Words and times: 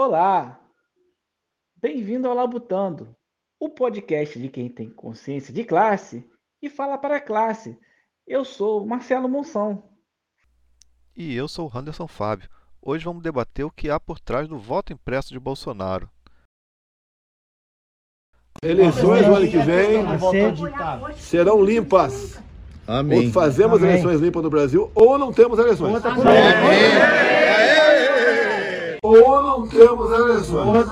Olá! 0.00 0.60
Bem-vindo 1.74 2.28
ao 2.28 2.34
Labutando, 2.36 3.16
o 3.58 3.68
podcast 3.68 4.38
de 4.38 4.48
quem 4.48 4.68
tem 4.68 4.88
consciência 4.88 5.52
de 5.52 5.64
classe 5.64 6.24
e 6.62 6.70
fala 6.70 6.96
para 6.96 7.16
a 7.16 7.20
classe. 7.20 7.76
Eu 8.24 8.44
sou 8.44 8.86
Marcelo 8.86 9.28
Monção. 9.28 9.82
E 11.16 11.34
eu 11.34 11.48
sou 11.48 11.68
o 11.68 11.76
Anderson 11.76 12.06
Fábio. 12.06 12.48
Hoje 12.80 13.04
vamos 13.04 13.24
debater 13.24 13.64
o 13.64 13.72
que 13.72 13.90
há 13.90 13.98
por 13.98 14.20
trás 14.20 14.46
do 14.46 14.56
voto 14.56 14.92
impresso 14.92 15.30
de 15.30 15.40
Bolsonaro. 15.40 16.08
Eleições 18.62 19.26
no 19.26 19.34
ano 19.34 19.50
que 19.50 19.58
vem 19.58 20.04
serão 21.16 21.60
limpas. 21.60 22.40
Amém. 22.86 23.26
Ou 23.26 23.32
fazemos 23.32 23.78
Amém. 23.78 23.90
eleições 23.90 24.20
limpas 24.20 24.44
no 24.44 24.48
Brasil 24.48 24.92
ou 24.94 25.18
não 25.18 25.32
temos 25.32 25.58
eleições. 25.58 26.00
tá 26.00 26.14
Ou 29.08 29.42
não 29.42 29.66
temos 29.66 30.12
eleições. 30.12 30.86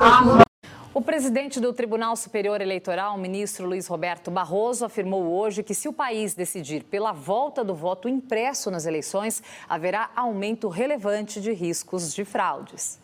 O 0.94 1.02
presidente 1.02 1.60
do 1.60 1.74
Tribunal 1.74 2.16
Superior 2.16 2.62
Eleitoral, 2.62 3.18
ministro 3.18 3.66
Luiz 3.66 3.86
Roberto 3.86 4.30
Barroso, 4.30 4.86
afirmou 4.86 5.24
hoje 5.24 5.62
que 5.62 5.74
se 5.74 5.86
o 5.86 5.92
país 5.92 6.34
decidir 6.34 6.84
pela 6.84 7.12
volta 7.12 7.62
do 7.62 7.74
voto 7.74 8.08
impresso 8.08 8.70
nas 8.70 8.86
eleições, 8.86 9.42
haverá 9.68 10.08
aumento 10.16 10.68
relevante 10.68 11.42
de 11.42 11.52
riscos 11.52 12.14
de 12.14 12.24
fraudes. 12.24 12.98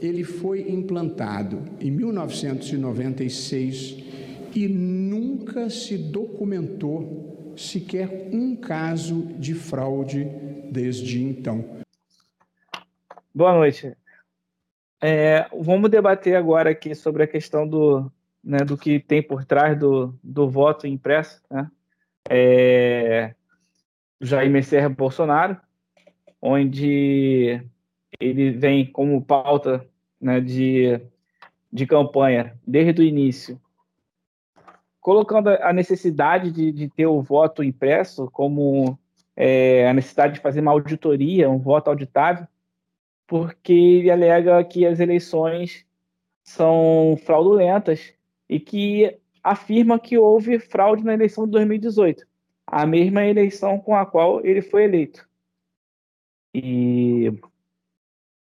Ele 0.00 0.24
foi 0.24 0.70
implantado 0.70 1.62
em 1.78 1.90
1996 1.90 4.04
e 4.54 4.66
nunca 4.66 5.68
se 5.68 5.98
documentou 5.98 7.52
sequer 7.58 8.30
um 8.32 8.56
caso 8.56 9.20
de 9.38 9.52
fraude 9.52 10.24
desde 10.72 11.22
então. 11.22 11.62
Boa 13.34 13.52
noite. 13.52 13.94
É, 15.00 15.46
vamos 15.52 15.90
debater 15.90 16.36
agora 16.36 16.70
aqui 16.70 16.94
sobre 16.94 17.22
a 17.22 17.26
questão 17.26 17.68
do, 17.68 18.10
né, 18.42 18.58
do 18.58 18.76
que 18.76 18.98
tem 18.98 19.22
por 19.22 19.44
trás 19.44 19.78
do, 19.78 20.18
do 20.22 20.48
voto 20.48 20.86
impresso, 20.86 21.42
né? 21.50 21.70
É, 22.28 23.34
Jair 24.20 24.50
Messias 24.50 24.90
Bolsonaro, 24.92 25.56
onde 26.40 27.62
ele 28.18 28.50
vem 28.50 28.86
como 28.90 29.22
pauta 29.22 29.86
né, 30.20 30.40
de, 30.40 31.00
de 31.72 31.86
campanha 31.86 32.58
desde 32.66 33.02
o 33.02 33.04
início, 33.04 33.60
colocando 35.00 35.48
a 35.48 35.72
necessidade 35.72 36.50
de, 36.50 36.72
de 36.72 36.88
ter 36.88 37.06
o 37.06 37.20
voto 37.22 37.62
impresso 37.62 38.28
como 38.32 38.98
é, 39.36 39.88
a 39.88 39.92
necessidade 39.92 40.34
de 40.34 40.40
fazer 40.40 40.60
uma 40.60 40.72
auditoria, 40.72 41.50
um 41.50 41.58
voto 41.58 41.88
auditável, 41.88 42.46
porque 43.26 43.72
ele 43.72 44.10
alega 44.10 44.62
que 44.64 44.86
as 44.86 45.00
eleições 45.00 45.84
são 46.42 47.18
fraudulentas 47.24 48.14
e 48.48 48.60
que 48.60 49.18
afirma 49.42 49.98
que 49.98 50.16
houve 50.16 50.58
fraude 50.58 51.04
na 51.04 51.14
eleição 51.14 51.44
de 51.44 51.52
2018, 51.52 52.26
a 52.66 52.86
mesma 52.86 53.24
eleição 53.24 53.78
com 53.78 53.94
a 53.94 54.06
qual 54.06 54.44
ele 54.44 54.62
foi 54.62 54.84
eleito. 54.84 55.28
E 56.54 57.32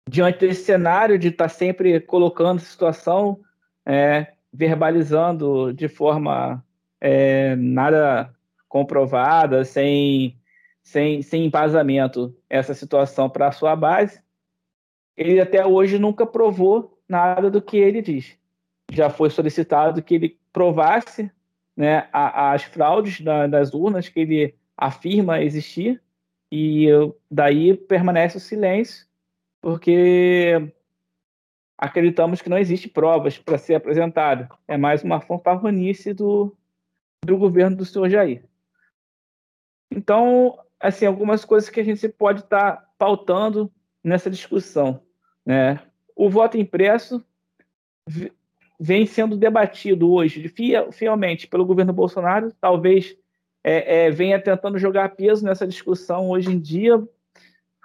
diante 0.10 0.40
desse 0.40 0.64
cenário 0.64 1.18
de 1.18 1.30
estar 1.30 1.50
sempre 1.50 2.00
colocando 2.00 2.58
a 2.58 2.62
situação, 2.62 3.40
é, 3.86 4.34
verbalizando 4.52 5.74
de 5.74 5.88
forma 5.88 6.64
é, 7.02 7.56
nada 7.56 8.34
comprovada, 8.68 9.64
sem, 9.66 10.38
sem, 10.82 11.22
sem 11.22 11.46
embasamento 11.46 12.36
essa 12.50 12.74
situação 12.74 13.30
para 13.30 13.48
a 13.48 13.52
sua 13.52 13.76
base, 13.76 14.22
ele 15.16 15.40
até 15.40 15.66
hoje 15.66 16.00
nunca 16.00 16.26
provou 16.26 17.00
nada 17.08 17.50
do 17.50 17.62
que 17.62 17.78
ele 17.78 18.02
diz. 18.02 18.38
Já 18.92 19.10
foi 19.10 19.30
solicitado 19.30 20.02
que 20.02 20.16
ele 20.16 20.40
provasse 20.52 21.32
né, 21.76 22.08
as 22.12 22.64
fraudes 22.64 23.22
da- 23.22 23.48
das 23.48 23.74
urnas 23.74 24.08
que 24.10 24.20
ele 24.20 24.56
afirma 24.78 25.42
existir, 25.42 26.02
e 26.52 26.88
daí 27.30 27.76
permanece 27.76 28.38
o 28.38 28.40
silêncio, 28.40 29.08
porque 29.60 30.72
acreditamos 31.78 32.42
que 32.42 32.50
não 32.50 32.58
existe 32.58 32.88
provas 32.88 33.38
para 33.40 33.58
ser 33.58 33.76
apresentado. 33.76 34.48
É 34.68 34.78
mais 34.78 35.04
uma 35.04 35.20
fanfarronice 35.20 36.14
do, 36.14 36.56
do 37.26 37.38
governo 37.38 37.76
do 37.78 37.86
senhor 37.86 38.08
Jair. 38.10 38.46
Então, 39.92 40.60
assim, 40.80 41.06
algumas 41.06 41.44
coisas 41.44 41.70
que 41.70 41.80
a 41.80 41.84
gente 41.84 42.08
pode 42.08 42.42
estar 42.42 42.88
pautando 42.98 43.72
nessa 44.04 44.30
discussão. 44.30 45.02
Né? 45.46 45.80
O 46.16 46.30
voto 46.30 46.58
impresso 46.58 47.24
vem 48.80 49.06
sendo 49.06 49.38
debatido 49.38 50.12
hoje 50.12 50.54
fielmente 50.92 51.48
pelo 51.48 51.66
governo 51.66 51.94
Bolsonaro, 51.94 52.52
talvez 52.60 53.16
é, 53.64 54.08
é, 54.08 54.12
venha 54.12 54.42
tentando 54.42 54.78
jogar 54.78 55.16
peso 55.16 55.46
nessa 55.46 55.66
discussão 55.66 56.30
hoje 56.30 56.52
em 56.52 56.60
dia, 56.60 57.02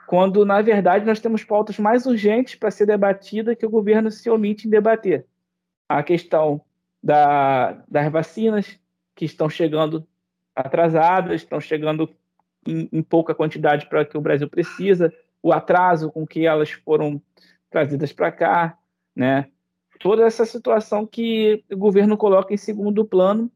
quando, 0.08 0.44
na 0.44 0.60
verdade, 0.60 1.04
nós 1.04 1.20
temos 1.20 1.44
pautas 1.44 1.78
mais 1.78 2.06
urgentes 2.06 2.54
para 2.54 2.70
ser 2.70 2.86
debatida 2.86 3.54
que 3.54 3.66
o 3.66 3.70
governo 3.70 4.10
se 4.10 4.28
omite 4.28 4.66
em 4.66 4.70
debater. 4.70 5.26
A 5.88 6.02
questão 6.02 6.62
da, 7.02 7.84
das 7.86 8.10
vacinas, 8.10 8.78
que 9.14 9.24
estão 9.24 9.48
chegando 9.48 10.06
atrasadas, 10.56 11.42
estão 11.42 11.60
chegando 11.60 12.10
em, 12.66 12.88
em 12.90 13.02
pouca 13.02 13.34
quantidade 13.34 13.86
para 13.86 14.04
que 14.04 14.16
o 14.16 14.20
Brasil 14.20 14.48
precisa, 14.48 15.12
o 15.42 15.52
atraso 15.52 16.10
com 16.10 16.26
que 16.26 16.46
elas 16.46 16.70
foram 16.70 17.20
trazidas 17.70 18.12
para 18.12 18.32
cá, 18.32 18.78
né? 19.14 19.46
Toda 20.00 20.24
essa 20.24 20.44
situação 20.44 21.06
que 21.06 21.64
o 21.70 21.76
governo 21.76 22.16
coloca 22.16 22.54
em 22.54 22.56
segundo 22.56 23.04
plano 23.04 23.50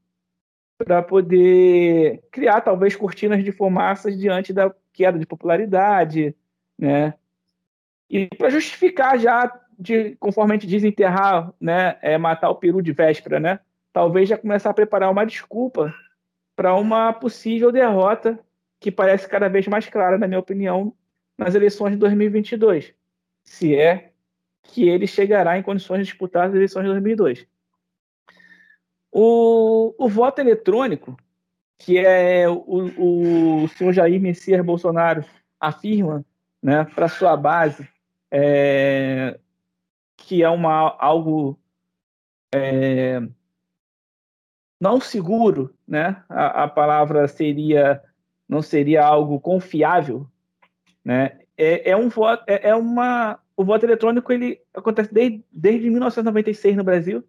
para 0.76 1.03
poder 1.03 2.22
criar 2.31 2.60
talvez 2.60 2.97
cortinas 2.97 3.44
de 3.44 3.53
fumaças 3.53 4.19
diante 4.19 4.53
da 4.53 4.75
queda 4.93 5.19
de 5.19 5.26
popularidade, 5.26 6.34
né? 6.78 7.15
E 8.10 8.26
para 8.37 8.50
justificar 8.50 9.19
já, 9.19 9.50
de, 9.78 10.16
conforme 10.16 10.53
a 10.53 10.56
gente 10.56 10.66
diz, 10.66 10.84
enterrar, 10.84 11.53
né, 11.60 11.97
é, 12.03 12.19
matar 12.19 12.50
o 12.50 12.56
peru 12.56 12.82
de 12.82 12.93
véspera, 12.93 13.41
né? 13.41 13.60
Talvez 13.93 14.28
já 14.28 14.37
começar 14.37 14.70
a 14.70 14.75
preparar 14.75 15.10
uma 15.10 15.25
desculpa 15.25 15.94
para 16.54 16.75
uma 16.75 17.12
possível 17.12 17.72
derrota 17.72 18.38
que 18.81 18.91
parece 18.91 19.28
cada 19.28 19.49
vez 19.49 19.66
mais 19.69 19.88
clara, 19.88 20.19
na 20.19 20.26
minha 20.26 20.41
opinião, 20.41 20.93
nas 21.37 21.54
eleições 21.54 21.93
de 21.93 21.97
2022, 21.98 22.94
se 23.44 23.75
é 23.75 24.12
que 24.62 24.88
ele 24.88 25.06
chegará 25.06 25.59
em 25.59 25.62
condições 25.62 25.98
de 26.00 26.04
disputar 26.04 26.48
as 26.48 26.54
eleições 26.54 26.84
de 26.84 26.91
2002. 26.91 27.47
O, 29.10 29.94
o 29.98 30.09
voto 30.09 30.41
eletrônico, 30.41 31.16
que 31.78 31.98
é 31.98 32.48
o, 32.48 33.65
o 33.65 33.69
senhor 33.69 33.93
Jair 33.93 34.20
Messias 34.20 34.65
Bolsonaro 34.65 35.25
afirma 35.60 36.25
né, 36.62 36.84
para 36.84 37.09
sua 37.09 37.37
base 37.37 37.88
é, 38.31 39.38
que 40.16 40.43
é 40.43 40.49
uma, 40.49 40.97
algo 40.99 41.59
é, 42.54 43.20
não 44.81 44.99
seguro, 45.00 45.75
né? 45.87 46.25
A, 46.28 46.64
a 46.64 46.69
palavra 46.69 47.28
seria 47.28 48.03
não 48.49 48.60
seria 48.60 49.04
algo 49.04 49.41
confiável, 49.41 50.26
né? 51.05 51.39
É, 51.57 51.91
é 51.91 51.97
um 51.97 52.09
voto, 52.09 52.45
é, 52.47 52.71
é 52.71 52.75
uma 52.75 53.39
o 53.57 53.65
voto 53.65 53.85
eletrônico 53.85 54.33
ele 54.33 54.61
acontece 54.75 55.13
desde, 55.13 55.45
desde 55.53 55.91
1996 55.91 56.77
no 56.77 56.85
Brasil. 56.85 57.25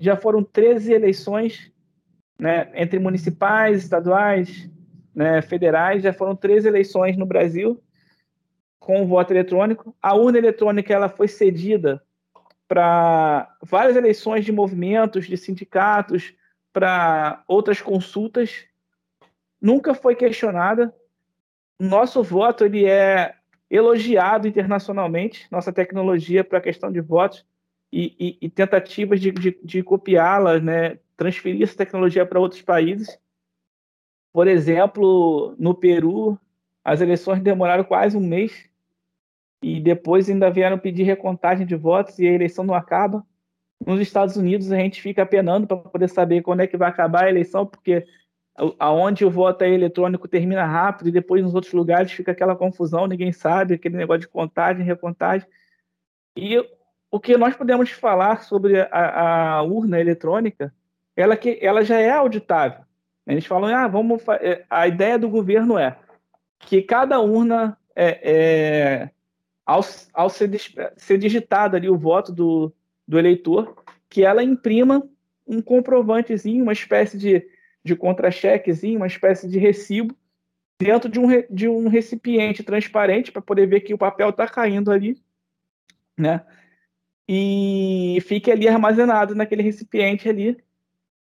Já 0.00 0.16
foram 0.16 0.42
13 0.42 0.92
eleições, 0.92 1.70
né, 2.38 2.70
entre 2.74 2.98
municipais, 2.98 3.82
estaduais, 3.82 4.68
né, 5.14 5.42
federais, 5.42 6.02
já 6.02 6.12
foram 6.12 6.34
13 6.34 6.66
eleições 6.66 7.16
no 7.16 7.26
Brasil 7.26 7.82
com 8.78 9.02
o 9.02 9.06
voto 9.06 9.32
eletrônico. 9.32 9.94
A 10.00 10.14
urna 10.14 10.38
eletrônica 10.38 10.92
ela 10.92 11.08
foi 11.08 11.28
cedida 11.28 12.02
para 12.66 13.52
várias 13.62 13.96
eleições 13.96 14.44
de 14.44 14.52
movimentos, 14.52 15.26
de 15.26 15.36
sindicatos, 15.36 16.34
para 16.72 17.42
outras 17.46 17.80
consultas. 17.82 18.64
Nunca 19.60 19.92
foi 19.92 20.14
questionada. 20.14 20.94
Nosso 21.80 22.22
voto 22.22 22.66
ele 22.66 22.84
é 22.84 23.34
elogiado 23.70 24.46
internacionalmente, 24.46 25.46
nossa 25.50 25.72
tecnologia 25.72 26.44
para 26.44 26.58
a 26.58 26.60
questão 26.60 26.92
de 26.92 27.00
votos 27.00 27.46
e, 27.90 28.14
e, 28.20 28.46
e 28.46 28.50
tentativas 28.50 29.18
de, 29.18 29.30
de, 29.30 29.58
de 29.62 29.82
copiá-la, 29.82 30.60
né, 30.60 30.98
transferir 31.16 31.62
essa 31.62 31.78
tecnologia 31.78 32.26
para 32.26 32.38
outros 32.38 32.60
países. 32.60 33.18
Por 34.30 34.46
exemplo, 34.46 35.56
no 35.58 35.74
Peru, 35.74 36.38
as 36.84 37.00
eleições 37.00 37.40
demoraram 37.40 37.84
quase 37.84 38.14
um 38.14 38.20
mês 38.20 38.68
e 39.62 39.80
depois 39.80 40.28
ainda 40.28 40.50
vieram 40.50 40.78
pedir 40.78 41.04
recontagem 41.04 41.66
de 41.66 41.76
votos 41.76 42.18
e 42.18 42.28
a 42.28 42.32
eleição 42.32 42.62
não 42.62 42.74
acaba. 42.74 43.24
Nos 43.86 44.02
Estados 44.02 44.36
Unidos 44.36 44.70
a 44.70 44.76
gente 44.76 45.00
fica 45.00 45.24
penando 45.24 45.66
para 45.66 45.78
poder 45.78 46.08
saber 46.08 46.42
quando 46.42 46.60
é 46.60 46.66
que 46.66 46.76
vai 46.76 46.90
acabar 46.90 47.24
a 47.24 47.30
eleição, 47.30 47.64
porque 47.64 48.06
aonde 48.78 49.24
o 49.24 49.30
voto 49.30 49.62
é 49.62 49.70
eletrônico 49.70 50.28
termina 50.28 50.64
rápido 50.64 51.08
e 51.08 51.12
depois 51.12 51.42
nos 51.42 51.54
outros 51.54 51.72
lugares 51.72 52.12
fica 52.12 52.32
aquela 52.32 52.54
confusão, 52.54 53.06
ninguém 53.06 53.32
sabe, 53.32 53.74
aquele 53.74 53.96
negócio 53.96 54.20
de 54.20 54.28
contagem, 54.28 54.84
recontagem. 54.84 55.48
E 56.36 56.58
o 57.10 57.18
que 57.18 57.36
nós 57.36 57.56
podemos 57.56 57.90
falar 57.90 58.42
sobre 58.42 58.80
a, 58.80 59.56
a 59.56 59.62
urna 59.62 59.98
eletrônica, 59.98 60.72
ela 61.16 61.36
que 61.36 61.58
ela 61.60 61.82
já 61.82 61.98
é 61.98 62.10
auditável. 62.10 62.84
Eles 63.26 63.46
falam, 63.46 63.74
ah, 63.74 63.86
vamos. 63.88 64.22
É, 64.40 64.64
a 64.68 64.86
ideia 64.86 65.18
do 65.18 65.28
governo 65.28 65.78
é 65.78 65.96
que 66.58 66.82
cada 66.82 67.20
urna 67.20 67.76
é, 67.94 68.20
é 68.22 69.10
ao, 69.64 69.80
ao 70.12 70.28
ser, 70.28 70.50
ser 70.96 71.18
digitado 71.18 71.76
ali 71.76 71.88
o 71.88 71.98
voto 71.98 72.32
do, 72.32 72.72
do 73.06 73.18
eleitor, 73.18 73.82
que 74.08 74.24
ela 74.24 74.42
imprima 74.42 75.02
um 75.46 75.62
comprovantezinho, 75.62 76.62
uma 76.62 76.72
espécie 76.72 77.18
de, 77.18 77.46
de 77.84 77.96
contra-chequezinho, 77.96 78.98
uma 78.98 79.06
espécie 79.06 79.48
de 79.48 79.58
recibo, 79.58 80.14
dentro 80.80 81.10
de 81.10 81.20
um, 81.20 81.26
de 81.50 81.68
um 81.68 81.88
recipiente 81.88 82.62
transparente 82.62 83.30
para 83.30 83.42
poder 83.42 83.66
ver 83.66 83.80
que 83.80 83.92
o 83.92 83.98
papel 83.98 84.30
está 84.30 84.46
caindo 84.48 84.90
ali, 84.90 85.22
né? 86.18 86.44
E 87.28 88.18
fique 88.26 88.50
ali 88.50 88.66
armazenado 88.66 89.34
naquele 89.34 89.62
recipiente 89.62 90.28
ali, 90.28 90.56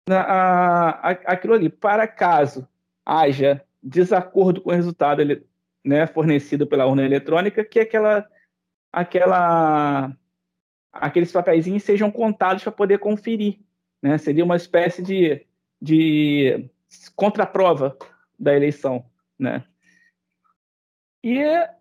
na, 0.07 0.21
a, 0.21 0.89
a, 0.89 1.11
aquilo 1.11 1.53
ali. 1.53 1.69
Para 1.69 2.07
caso 2.07 2.67
haja 3.05 3.63
desacordo 3.81 4.61
com 4.61 4.69
o 4.69 4.73
resultado 4.73 5.21
né, 5.83 6.05
fornecido 6.07 6.67
pela 6.67 6.85
urna 6.85 7.03
eletrônica, 7.03 7.63
que 7.63 7.79
aquela 7.79 8.27
aquela 8.91 10.15
aqueles 10.91 11.31
papeizinhos 11.31 11.83
sejam 11.83 12.11
contados 12.11 12.63
para 12.63 12.71
poder 12.71 12.99
conferir. 12.99 13.59
Né? 14.01 14.17
Seria 14.17 14.43
uma 14.43 14.55
espécie 14.55 15.01
de, 15.01 15.46
de 15.81 16.69
contraprova 17.15 17.97
da 18.37 18.55
eleição. 18.55 19.05
Né? 19.37 19.63
E 21.23 21.39
é 21.39 21.75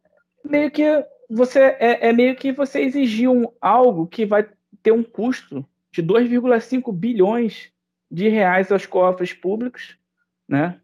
meio 0.45 0.71
que 0.71 0.85
você 1.29 1.61
é, 1.61 2.09
é 2.09 2.13
meio 2.13 2.37
que 2.37 2.53
você 2.53 2.81
exigir 2.81 3.29
um, 3.29 3.45
algo 3.61 4.07
que 4.07 4.25
vai 4.25 4.49
ter 4.83 4.93
um 4.93 5.03
custo 5.03 5.67
de 5.91 6.03
2,5 6.03 6.93
bilhões 6.93 7.73
de 8.11 8.29
reais 8.29 8.71
aos 8.71 8.87
cofres 8.87 9.33
públicos, 9.33 9.99
né? 10.49 10.81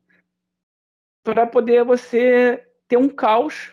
Para 1.22 1.46
poder 1.46 1.84
você 1.84 2.66
ter 2.88 2.96
um 2.96 3.08
caos 3.08 3.72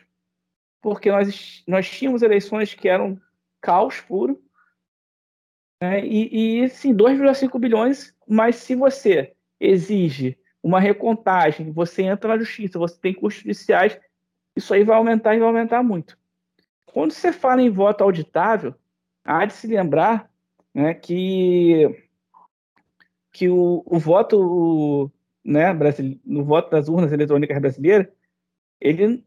porque 0.81 1.11
nós, 1.11 1.63
nós 1.67 1.89
tínhamos 1.89 2.21
eleições 2.21 2.73
que 2.73 2.87
eram 2.87 3.19
caos 3.61 3.99
puro, 4.01 4.41
né? 5.81 6.05
e, 6.05 6.63
e 6.63 6.69
sim, 6.69 6.95
2,5 6.95 7.59
bilhões, 7.59 8.15
mas 8.29 8.57
se 8.57 8.75
você 8.75 9.33
exige 9.59 10.37
uma 10.61 10.79
recontagem, 10.79 11.71
você 11.71 12.03
entra 12.03 12.29
na 12.29 12.37
justiça, 12.37 12.77
você 12.77 12.99
tem 12.99 13.13
custos 13.13 13.43
judiciais, 13.43 13.99
isso 14.55 14.73
aí 14.73 14.83
vai 14.83 14.97
aumentar 14.97 15.35
e 15.35 15.39
vai 15.39 15.47
aumentar 15.47 15.81
muito. 15.81 16.17
Quando 16.85 17.11
você 17.11 17.33
fala 17.33 17.61
em 17.61 17.69
voto 17.69 18.03
auditável, 18.03 18.75
há 19.23 19.45
de 19.45 19.53
se 19.53 19.67
lembrar 19.67 20.29
né, 20.73 20.93
que, 20.93 22.07
que 23.31 23.49
o, 23.49 23.83
o 23.85 23.97
voto 23.97 25.11
né, 25.43 25.73
no 26.25 26.43
voto 26.43 26.69
das 26.69 26.87
urnas 26.87 27.11
eletrônicas 27.11 27.59
brasileiras, 27.59 28.07
ele 28.79 29.25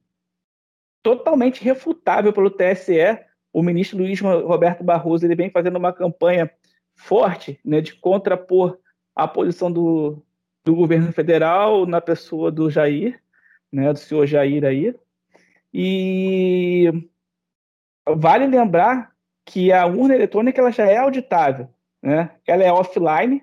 totalmente 1.02 1.62
refutável 1.62 2.32
pelo 2.32 2.50
TSE. 2.50 3.18
O 3.52 3.62
ministro 3.62 3.98
Luiz 3.98 4.20
Roberto 4.20 4.84
Barroso 4.84 5.26
ele 5.26 5.34
vem 5.34 5.50
fazendo 5.50 5.76
uma 5.76 5.92
campanha 5.92 6.50
forte 6.94 7.58
né, 7.64 7.80
de 7.80 7.94
contrapor 7.94 8.78
a 9.14 9.28
posição 9.28 9.70
do, 9.70 10.22
do 10.64 10.74
governo 10.74 11.12
federal 11.12 11.86
na 11.86 12.00
pessoa 12.00 12.50
do 12.50 12.70
Jair, 12.70 13.20
né, 13.70 13.92
do 13.92 13.98
senhor 13.98 14.26
Jair 14.26 14.64
aí. 14.64 14.94
E 15.72 16.90
vale 18.16 18.46
lembrar 18.46 19.12
que 19.44 19.72
a 19.72 19.86
urna 19.86 20.14
eletrônica 20.14 20.60
ela 20.60 20.70
já 20.70 20.86
é 20.86 20.98
auditável, 20.98 21.68
né? 22.02 22.30
Ela 22.46 22.62
é 22.62 22.72
offline 22.72 23.42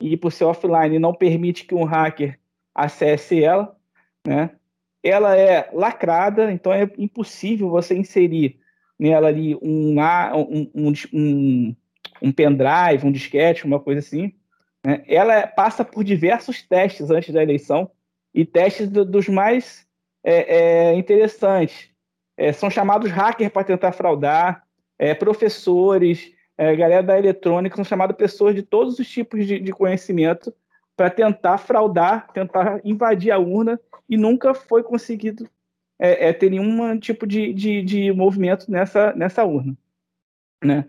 e 0.00 0.16
por 0.16 0.32
ser 0.32 0.44
offline 0.44 0.98
não 0.98 1.14
permite 1.14 1.64
que 1.64 1.74
um 1.74 1.84
hacker 1.84 2.38
acesse 2.74 3.42
ela, 3.42 3.76
né? 4.26 4.58
ela 5.02 5.36
é 5.36 5.70
lacrada, 5.72 6.50
então 6.52 6.72
é 6.72 6.90
impossível 6.98 7.70
você 7.70 7.96
inserir 7.96 8.60
nela 8.98 9.28
ali 9.28 9.56
um, 9.62 9.96
um, 10.00 10.70
um, 10.74 10.92
um, 11.12 11.76
um 12.22 12.32
pendrive, 12.32 13.04
um 13.06 13.12
disquete, 13.12 13.64
uma 13.64 13.80
coisa 13.80 14.00
assim. 14.00 14.32
Né? 14.84 15.04
Ela 15.06 15.46
passa 15.46 15.84
por 15.84 16.04
diversos 16.04 16.62
testes 16.62 17.10
antes 17.10 17.32
da 17.32 17.42
eleição 17.42 17.90
e 18.34 18.44
testes 18.44 18.88
do, 18.88 19.04
dos 19.04 19.28
mais 19.28 19.86
é, 20.24 20.56
é, 20.56 20.94
interessantes. 20.94 21.90
É, 22.36 22.52
são 22.52 22.70
chamados 22.70 23.10
hackers 23.10 23.50
para 23.50 23.64
tentar 23.64 23.92
fraudar, 23.92 24.64
é, 24.98 25.14
professores, 25.14 26.32
é, 26.56 26.74
galera 26.74 27.02
da 27.02 27.18
eletrônica, 27.18 27.76
são 27.76 27.84
chamados 27.84 28.16
pessoas 28.16 28.54
de 28.54 28.62
todos 28.62 28.98
os 28.98 29.08
tipos 29.08 29.46
de, 29.46 29.58
de 29.58 29.72
conhecimento 29.72 30.52
para 30.96 31.08
tentar 31.08 31.58
fraudar, 31.58 32.32
tentar 32.32 32.80
invadir 32.84 33.30
a 33.30 33.38
urna 33.38 33.80
e 34.08 34.16
nunca 34.16 34.52
foi 34.52 34.82
conseguido 34.82 35.48
é, 35.98 36.28
é, 36.28 36.32
ter 36.32 36.50
nenhum 36.50 36.98
tipo 36.98 37.26
de, 37.26 37.52
de, 37.52 37.82
de, 37.82 38.12
movimento 38.12 38.70
nessa, 38.70 39.12
nessa 39.12 39.44
urna. 39.44 39.76
Né? 40.62 40.84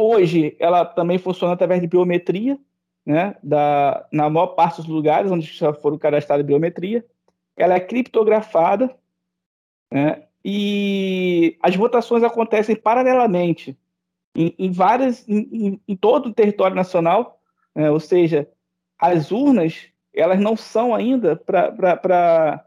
Hoje, 0.00 0.56
ela 0.60 0.84
também 0.84 1.18
funciona 1.18 1.54
através 1.54 1.80
de 1.80 1.88
biometria, 1.88 2.58
né? 3.04 3.34
da, 3.42 4.06
na 4.12 4.30
maior 4.30 4.48
parte 4.48 4.76
dos 4.76 4.86
lugares 4.86 5.30
onde 5.30 5.46
já 5.46 5.72
foram 5.72 5.98
cadastradas 5.98 6.46
biometria. 6.46 7.04
Ela 7.56 7.74
é 7.74 7.80
criptografada 7.80 8.94
né? 9.92 10.24
e 10.44 11.58
as 11.60 11.74
votações 11.74 12.22
acontecem 12.22 12.76
paralelamente 12.76 13.76
em, 14.36 14.54
em 14.56 14.70
várias, 14.70 15.28
em, 15.28 15.80
em, 15.88 15.96
todo 15.96 16.26
o 16.26 16.34
território 16.34 16.76
nacional, 16.76 17.40
né? 17.74 17.90
ou 17.90 17.98
seja, 17.98 18.48
as 18.98 19.32
urnas 19.32 19.88
elas 20.14 20.38
não 20.38 20.56
são 20.56 20.94
ainda 20.94 21.36
para 21.36 22.64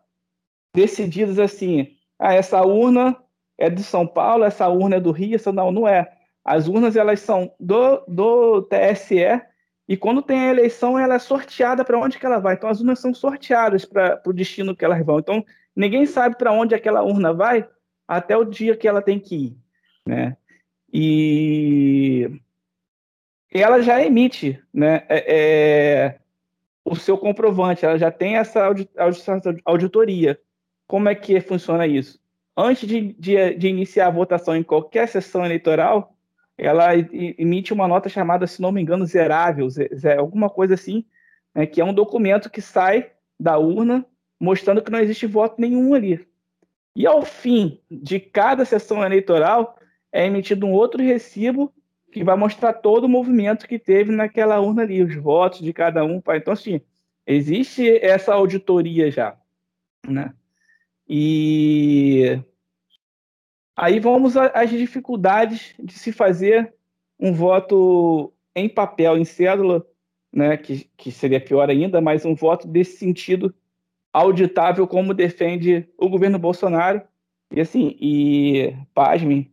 decididas 0.74 1.40
assim, 1.40 1.96
ah, 2.20 2.34
essa 2.34 2.62
urna 2.62 3.16
é 3.58 3.70
de 3.70 3.84
São 3.84 4.08
Paulo, 4.08 4.44
essa 4.44 4.68
urna 4.68 4.98
é 4.98 5.00
do 5.00 5.12
Rio, 5.12 5.36
essa 5.36 5.52
não, 5.52 5.72
não 5.72 5.88
é. 5.88 6.18
As 6.44 6.68
urnas 6.68 6.96
elas 6.96 7.20
são 7.20 7.54
do, 7.60 8.04
do 8.08 8.62
TSE 8.64 9.42
e 9.88 9.98
quando 9.98 10.22
tem 10.22 10.40
a 10.40 10.50
eleição 10.50 10.98
ela 10.98 11.16
é 11.16 11.20
sorteada 11.20 11.84
para 11.84 12.00
onde 12.00 12.18
que 12.18 12.26
ela 12.26 12.40
vai. 12.40 12.56
Então 12.56 12.70
as 12.70 12.80
urnas 12.80 13.00
são 13.00 13.14
sorteadas 13.14 13.86
para 13.86 14.22
o 14.26 14.34
destino 14.34 14.76
que 14.76 14.86
elas 14.86 15.06
vão. 15.06 15.20
Então 15.20 15.46
ninguém 15.76 16.06
sabe 16.06 16.38
para 16.38 16.52
onde 16.52 16.74
aquela 16.74 17.04
urna 17.04 17.34
vai 17.34 17.68
até 18.08 18.36
o 18.36 18.44
dia 18.44 18.76
que 18.76 18.88
ela 18.88 19.02
tem 19.02 19.20
que 19.20 19.36
ir, 19.36 19.58
né? 20.06 20.36
E 20.94 22.30
ela 23.50 23.82
já 23.82 24.04
emite, 24.04 24.62
né? 24.74 25.06
É, 25.08 25.26
é 25.28 26.20
o 26.84 26.96
seu 26.96 27.18
comprovante, 27.18 27.86
ela 27.86 27.98
já 27.98 28.12
tem 28.12 28.38
essa 28.38 28.68
auditoria. 29.66 30.40
Como 30.88 31.08
é 31.08 31.16
que 31.16 31.40
funciona 31.40 31.88
isso? 31.88 32.20
Antes 32.58 32.88
de, 32.88 33.14
de, 33.14 33.56
de 33.56 33.68
iniciar 33.68 34.08
a 34.08 34.12
votação 34.12 34.56
em 34.56 34.64
qualquer 34.64 35.08
sessão 35.08 35.46
eleitoral, 35.46 36.16
ela 36.62 36.96
emite 36.96 37.74
uma 37.74 37.88
nota 37.88 38.08
chamada, 38.08 38.46
se 38.46 38.62
não 38.62 38.72
me 38.72 38.80
engano, 38.80 39.06
zerável, 39.06 39.68
alguma 40.18 40.48
coisa 40.48 40.76
assim, 40.76 41.04
né, 41.56 41.66
que 41.66 41.82
é 41.82 41.84
um 41.84 41.94
documento 41.94 42.52
que 42.52 42.62
sai 42.62 43.10
da 43.40 43.58
urna 43.58 44.06
mostrando 44.40 44.82
que 44.82 44.92
não 44.92 45.00
existe 45.00 45.26
voto 45.26 45.60
nenhum 45.60 45.96
ali. 45.96 46.24
E 46.96 47.08
ao 47.08 47.24
fim 47.24 47.80
de 47.90 48.20
cada 48.20 48.64
sessão 48.64 49.04
eleitoral, 49.04 49.76
é 50.12 50.28
emitido 50.28 50.68
um 50.68 50.72
outro 50.72 51.02
recibo 51.02 51.74
que 52.12 52.24
vai 52.24 52.36
mostrar 52.36 52.74
todo 52.74 53.06
o 53.06 53.10
movimento 53.10 53.68
que 53.68 53.80
teve 53.80 54.12
naquela 54.12 54.60
urna 54.60 54.84
ali, 54.84 55.02
os 55.02 55.16
votos 55.16 55.62
de 55.62 55.74
cada 55.74 56.04
um. 56.04 56.22
Então, 56.36 56.54
assim, 56.54 56.80
existe 57.26 57.98
essa 58.06 58.34
auditoria 58.34 59.10
já, 59.10 59.36
né? 60.08 60.34
E 61.08 62.40
aí 63.76 64.00
vamos 64.00 64.36
às 64.38 64.70
dificuldades 64.70 65.74
de 65.80 65.94
se 65.94 66.12
fazer 66.12 66.74
um 67.20 67.34
voto 67.34 68.34
em 68.56 68.68
papel, 68.68 69.18
em 69.18 69.26
cédula, 69.26 69.86
né? 70.34 70.58
Que, 70.58 70.90
que 70.98 71.12
seria 71.12 71.40
pior 71.40 71.70
ainda, 71.70 72.02
mas 72.02 72.26
um 72.26 72.36
voto 72.36 72.68
desse 72.68 72.98
sentido 72.98 73.54
auditável, 74.14 74.88
como 74.88 75.14
defende 75.14 75.88
o 75.98 76.10
governo 76.10 76.40
Bolsonaro. 76.40 77.02
E 77.54 77.60
assim, 77.60 77.98
e 78.00 78.76
pasmem, 78.94 79.52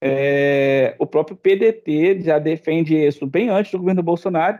é, 0.00 0.94
o 0.98 1.06
próprio 1.06 1.36
PDT 1.36 2.20
já 2.20 2.38
defende 2.38 2.94
isso 2.94 3.26
bem 3.26 3.48
antes 3.48 3.72
do 3.72 3.78
governo 3.78 4.02
Bolsonaro, 4.02 4.58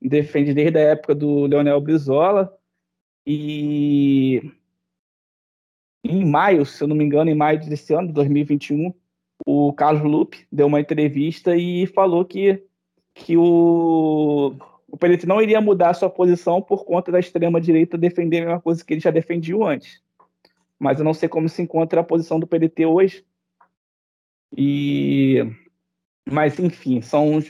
defende 0.00 0.52
desde 0.52 0.78
a 0.78 0.82
época 0.82 1.14
do 1.14 1.46
Leonel 1.46 1.80
Brizola, 1.80 2.52
e 3.26 4.52
em 6.08 6.24
maio, 6.24 6.64
se 6.64 6.82
eu 6.82 6.88
não 6.88 6.96
me 6.96 7.04
engano, 7.04 7.30
em 7.30 7.34
maio 7.34 7.60
desse 7.60 7.92
ano, 7.92 8.08
de 8.08 8.14
2021, 8.14 8.94
o 9.46 9.72
Carlos 9.74 10.02
Lupe 10.02 10.46
deu 10.50 10.66
uma 10.66 10.80
entrevista 10.80 11.54
e 11.54 11.86
falou 11.86 12.24
que, 12.24 12.64
que 13.14 13.36
o, 13.36 14.54
o 14.88 14.98
não 15.26 15.42
iria 15.42 15.60
mudar 15.60 15.92
sua 15.92 16.08
posição 16.08 16.62
por 16.62 16.84
conta 16.84 17.12
da 17.12 17.20
extrema-direita 17.20 17.98
defender 17.98 18.38
a 18.38 18.46
mesma 18.46 18.60
coisa 18.60 18.84
que 18.84 18.94
ele 18.94 19.00
já 19.00 19.10
defendiam 19.10 19.66
antes. 19.66 20.02
Mas 20.78 20.98
eu 20.98 21.04
não 21.04 21.12
sei 21.12 21.28
como 21.28 21.48
se 21.48 21.60
encontra 21.60 22.00
a 22.00 22.04
posição 22.04 22.40
do 22.40 22.46
PDT 22.46 22.86
hoje, 22.86 23.24
e 24.56 25.44
Mas, 26.24 26.58
enfim, 26.58 27.02
são, 27.02 27.42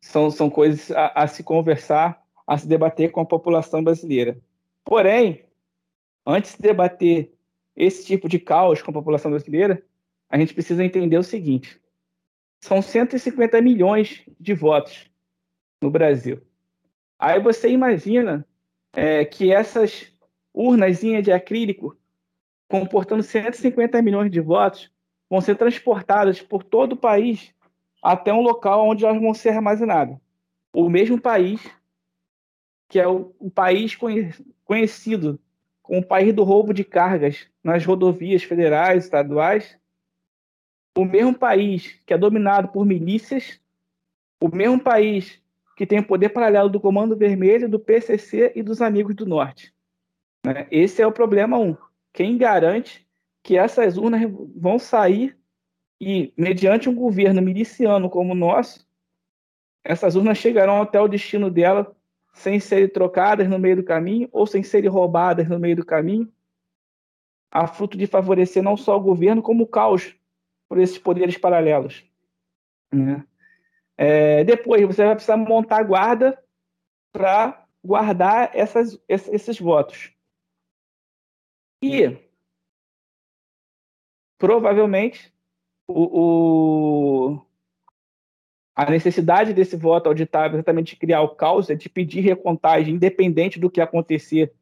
são, 0.00 0.30
são 0.30 0.48
coisas 0.48 0.92
a, 0.92 1.22
a 1.22 1.26
se 1.26 1.42
conversar, 1.42 2.22
a 2.46 2.56
se 2.56 2.68
debater 2.68 3.10
com 3.10 3.20
a 3.20 3.26
população 3.26 3.82
brasileira. 3.82 4.38
Porém, 4.84 5.44
antes 6.24 6.54
de 6.54 6.62
debater 6.62 7.35
esse 7.76 8.06
tipo 8.06 8.28
de 8.28 8.38
caos 8.38 8.80
com 8.80 8.90
a 8.90 8.94
população 8.94 9.30
brasileira, 9.30 9.82
a 10.28 10.38
gente 10.38 10.54
precisa 10.54 10.84
entender 10.84 11.18
o 11.18 11.22
seguinte: 11.22 11.80
são 12.60 12.80
150 12.80 13.60
milhões 13.60 14.22
de 14.40 14.54
votos 14.54 15.10
no 15.80 15.90
Brasil. 15.90 16.40
Aí 17.18 17.40
você 17.40 17.68
imagina 17.68 18.46
é, 18.92 19.24
que 19.24 19.52
essas 19.52 20.12
urnas 20.52 21.00
de 21.00 21.32
acrílico, 21.32 21.96
comportando 22.68 23.22
150 23.22 24.00
milhões 24.02 24.30
de 24.30 24.40
votos, 24.40 24.90
vão 25.28 25.40
ser 25.40 25.56
transportadas 25.56 26.40
por 26.40 26.62
todo 26.62 26.92
o 26.92 26.96
país 26.96 27.54
até 28.02 28.32
um 28.32 28.40
local 28.40 28.88
onde 28.88 29.04
elas 29.04 29.20
vão 29.20 29.34
ser 29.34 29.50
armazenadas. 29.50 30.16
O 30.72 30.88
mesmo 30.88 31.20
país, 31.20 31.60
que 32.88 32.98
é 32.98 33.06
o, 33.06 33.34
o 33.38 33.50
país 33.50 33.96
conhecido 34.64 35.40
como 35.86 36.00
o 36.00 36.06
país 36.06 36.34
do 36.34 36.42
roubo 36.42 36.74
de 36.74 36.82
cargas 36.82 37.46
nas 37.62 37.84
rodovias 37.84 38.42
federais, 38.42 39.04
estaduais, 39.04 39.78
o 40.96 41.04
mesmo 41.04 41.38
país 41.38 42.00
que 42.04 42.12
é 42.12 42.18
dominado 42.18 42.68
por 42.68 42.84
milícias, 42.84 43.60
o 44.40 44.48
mesmo 44.54 44.80
país 44.80 45.40
que 45.76 45.86
tem 45.86 46.00
o 46.00 46.06
poder 46.06 46.30
paralelo 46.30 46.68
do 46.68 46.80
Comando 46.80 47.16
Vermelho, 47.16 47.68
do 47.68 47.78
PCC 47.78 48.52
e 48.56 48.62
dos 48.62 48.82
Amigos 48.82 49.14
do 49.14 49.26
Norte. 49.26 49.72
Né? 50.44 50.66
Esse 50.70 51.02
é 51.02 51.06
o 51.06 51.12
problema 51.12 51.58
um. 51.58 51.76
Quem 52.12 52.36
garante 52.36 53.06
que 53.42 53.56
essas 53.56 53.96
urnas 53.96 54.22
vão 54.56 54.78
sair 54.78 55.36
e, 56.00 56.32
mediante 56.36 56.88
um 56.88 56.94
governo 56.94 57.40
miliciano 57.40 58.10
como 58.10 58.32
o 58.32 58.36
nosso, 58.36 58.86
essas 59.84 60.16
urnas 60.16 60.38
chegarão 60.38 60.82
até 60.82 61.00
o 61.00 61.06
destino 61.06 61.48
dela 61.48 61.95
sem 62.36 62.60
serem 62.60 62.88
trocadas 62.88 63.48
no 63.48 63.58
meio 63.58 63.76
do 63.76 63.82
caminho 63.82 64.28
ou 64.30 64.46
sem 64.46 64.62
serem 64.62 64.90
roubadas 64.90 65.48
no 65.48 65.58
meio 65.58 65.76
do 65.76 65.86
caminho, 65.86 66.30
a 67.50 67.66
fruto 67.66 67.96
de 67.96 68.06
favorecer 68.06 68.62
não 68.62 68.76
só 68.76 68.96
o 68.96 69.00
governo, 69.00 69.42
como 69.42 69.64
o 69.64 69.66
caos 69.66 70.14
por 70.68 70.78
esses 70.78 70.98
poderes 70.98 71.38
paralelos. 71.38 72.04
Né? 72.92 73.26
É, 73.96 74.44
depois, 74.44 74.84
você 74.86 75.04
vai 75.04 75.14
precisar 75.14 75.38
montar 75.38 75.82
guarda 75.82 76.38
para 77.10 77.66
guardar 77.82 78.50
essas, 78.54 79.00
esses 79.08 79.58
votos. 79.58 80.12
E 81.82 82.18
provavelmente 84.36 85.32
o, 85.88 87.30
o, 87.32 87.46
a 88.76 88.90
necessidade 88.90 89.54
desse 89.54 89.74
voto 89.74 90.06
auditável 90.06 90.56
é 90.56 90.58
exatamente 90.58 90.92
de 90.92 91.00
criar 91.00 91.22
o 91.22 91.30
caos, 91.30 91.70
é 91.70 91.74
de 91.74 91.88
pedir 91.88 92.20
recontagem, 92.20 92.94
independente 92.94 93.58
do 93.58 93.70
que 93.70 93.80
acontecer. 93.80 94.52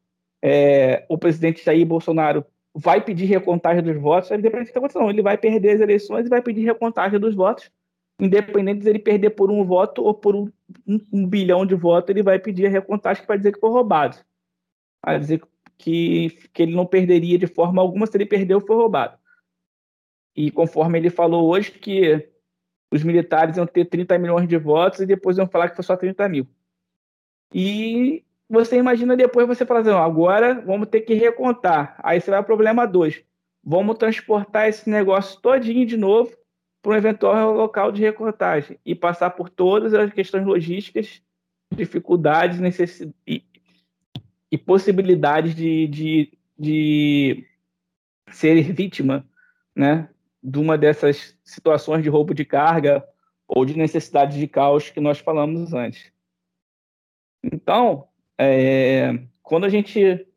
É, 0.41 1.05
o 1.09 1.17
presidente 1.17 1.63
Jair 1.63 1.85
Bolsonaro 1.85 2.45
vai 2.73 3.01
pedir 3.01 3.25
recontagem 3.25 3.83
dos 3.83 3.97
votos, 3.97 4.31
independente 4.31 4.69
do 4.69 4.71
que 4.71 4.77
acontecer, 4.77 4.99
não, 4.99 5.09
ele 5.09 5.21
vai 5.21 5.37
perder 5.37 5.75
as 5.75 5.81
eleições 5.81 6.25
e 6.25 6.29
vai 6.29 6.41
pedir 6.41 6.63
recontagem 6.63 7.19
dos 7.19 7.35
votos, 7.35 7.69
independente 8.17 8.81
de 8.81 8.89
ele 8.89 8.99
perder 8.99 9.31
por 9.31 9.51
um 9.51 9.65
voto 9.65 10.01
ou 10.01 10.13
por 10.13 10.33
um, 10.33 10.49
um, 10.87 10.99
um 11.11 11.27
bilhão 11.27 11.65
de 11.65 11.75
votos, 11.75 12.09
ele 12.09 12.23
vai 12.23 12.39
pedir 12.39 12.67
a 12.67 12.69
recontagem 12.69 13.25
para 13.25 13.35
dizer 13.35 13.51
que 13.51 13.59
foi 13.59 13.69
roubado. 13.69 14.17
Vai 15.05 15.19
dizer 15.19 15.41
que, 15.77 16.29
que 16.53 16.63
ele 16.63 16.73
não 16.73 16.85
perderia 16.85 17.37
de 17.37 17.47
forma 17.47 17.81
alguma 17.81 18.07
se 18.07 18.15
ele 18.15 18.25
perdeu 18.25 18.61
foi 18.61 18.77
roubado. 18.77 19.17
E 20.33 20.51
conforme 20.51 20.99
ele 20.99 21.09
falou 21.09 21.49
hoje 21.49 21.71
que 21.71 22.29
os 22.91 23.03
militares 23.03 23.57
iam 23.57 23.65
ter 23.65 23.85
30 23.85 24.17
milhões 24.17 24.47
de 24.47 24.57
votos 24.57 24.99
e 24.99 25.05
depois 25.05 25.37
iam 25.37 25.47
falar 25.47 25.69
que 25.69 25.75
foi 25.75 25.83
só 25.83 25.95
30 25.95 26.27
mil. 26.29 26.47
E 27.53 28.23
você 28.49 28.77
imagina 28.77 29.15
depois 29.15 29.47
você 29.47 29.65
falar 29.65 29.81
assim, 29.81 29.89
agora 29.91 30.61
vamos 30.65 30.87
ter 30.87 31.01
que 31.01 31.13
recontar. 31.13 31.99
Aí 32.03 32.19
vai 32.19 32.37
ao 32.37 32.43
problema 32.43 32.85
2. 32.85 33.23
Vamos 33.63 33.97
transportar 33.97 34.69
esse 34.69 34.89
negócio 34.89 35.41
todinho 35.41 35.85
de 35.85 35.97
novo 35.97 36.35
para 36.81 36.91
um 36.91 36.95
eventual 36.95 37.53
local 37.53 37.91
de 37.91 38.01
recontagem 38.01 38.77
e 38.85 38.93
passar 38.93 39.31
por 39.31 39.49
todas 39.49 39.93
as 39.93 40.13
questões 40.13 40.45
logísticas, 40.45 41.21
dificuldades 41.75 42.59
necessidades 42.59 43.15
e, 43.25 43.43
e 44.51 44.57
possibilidades 44.57 45.55
de, 45.55 45.87
de, 45.87 46.37
de 46.57 47.47
ser 48.31 48.61
vítima 48.71 49.27
né, 49.75 50.07
de 50.45 50.59
uma 50.59 50.77
dessas 50.77 51.35
situações 51.43 52.03
de 52.03 52.09
roubo 52.09 52.33
de 52.33 52.45
carga 52.45 53.03
ou 53.47 53.65
de 53.65 53.75
necessidade 53.75 54.37
de 54.37 54.47
caos 54.47 54.91
que 54.91 54.99
nós 54.99 55.17
falamos 55.17 55.73
antes. 55.73 56.11
Então, 57.43 58.07
é, 58.37 59.19
quando 59.41 59.65
a 59.65 59.69
gente 59.69 60.27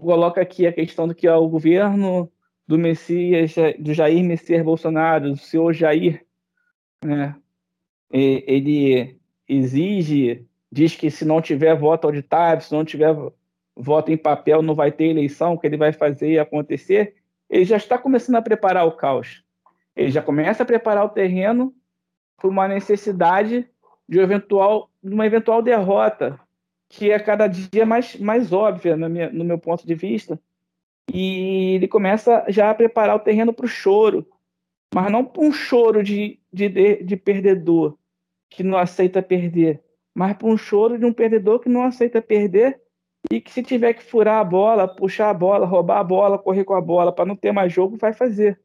coloca 0.00 0.40
aqui 0.40 0.64
a 0.64 0.72
questão 0.72 1.08
do 1.08 1.14
que 1.14 1.26
é 1.26 1.34
o 1.34 1.48
governo 1.48 2.30
do 2.68 2.78
Messias, 2.78 3.54
do 3.80 3.92
Jair 3.92 4.24
Messias 4.24 4.64
Bolsonaro, 4.64 5.30
do 5.30 5.36
senhor 5.36 5.72
Jair, 5.72 6.24
né, 7.04 7.34
ele 8.10 9.18
exige, 9.48 10.46
diz 10.70 10.94
que 10.94 11.10
se 11.10 11.24
não 11.24 11.40
tiver 11.40 11.76
voto 11.76 12.06
auditável, 12.06 12.60
se 12.60 12.72
não 12.72 12.84
tiver 12.84 13.14
voto 13.76 14.12
em 14.12 14.16
papel, 14.16 14.62
não 14.62 14.74
vai 14.74 14.92
ter 14.92 15.06
eleição, 15.06 15.56
que 15.56 15.66
ele 15.66 15.76
vai 15.76 15.92
fazer 15.92 16.38
acontecer, 16.38 17.16
ele 17.48 17.64
já 17.64 17.76
está 17.76 17.98
começando 17.98 18.36
a 18.36 18.42
preparar 18.42 18.86
o 18.86 18.92
caos. 18.92 19.42
Ele 19.94 20.10
já 20.10 20.22
começa 20.22 20.62
a 20.62 20.66
preparar 20.66 21.04
o 21.04 21.10
terreno 21.10 21.74
para 22.36 22.48
uma 22.48 22.68
necessidade 22.68 23.68
de, 24.08 24.18
eventual, 24.18 24.90
uma 25.02 25.26
eventual 25.26 25.62
derrota, 25.62 26.38
que 26.88 27.10
é 27.10 27.18
cada 27.18 27.46
dia 27.46 27.86
mais, 27.86 28.16
mais 28.16 28.52
óbvia 28.52 28.96
no, 28.96 29.08
minha, 29.08 29.30
no 29.30 29.44
meu 29.44 29.58
ponto 29.58 29.86
de 29.86 29.94
vista. 29.94 30.38
E 31.12 31.74
ele 31.74 31.88
começa 31.88 32.44
já 32.48 32.70
a 32.70 32.74
preparar 32.74 33.16
o 33.16 33.20
terreno 33.20 33.52
para 33.52 33.66
o 33.66 33.68
choro, 33.68 34.26
mas 34.94 35.10
não 35.10 35.24
para 35.24 35.42
um 35.42 35.52
choro 35.52 36.02
de, 36.02 36.38
de, 36.52 37.02
de 37.02 37.16
perdedor 37.16 37.96
que 38.50 38.62
não 38.62 38.76
aceita 38.76 39.22
perder, 39.22 39.82
mas 40.14 40.36
para 40.36 40.48
um 40.48 40.56
choro 40.56 40.98
de 40.98 41.04
um 41.04 41.12
perdedor 41.12 41.60
que 41.60 41.68
não 41.68 41.82
aceita 41.82 42.22
perder 42.22 42.80
e 43.30 43.40
que 43.40 43.52
se 43.52 43.62
tiver 43.62 43.94
que 43.94 44.02
furar 44.02 44.40
a 44.40 44.44
bola, 44.44 44.86
puxar 44.88 45.30
a 45.30 45.34
bola, 45.34 45.66
roubar 45.66 45.98
a 45.98 46.04
bola, 46.04 46.38
correr 46.38 46.64
com 46.64 46.74
a 46.74 46.80
bola 46.80 47.12
para 47.12 47.24
não 47.24 47.36
ter 47.36 47.52
mais 47.52 47.72
jogo, 47.72 47.96
vai 47.96 48.12
fazer. 48.12 48.60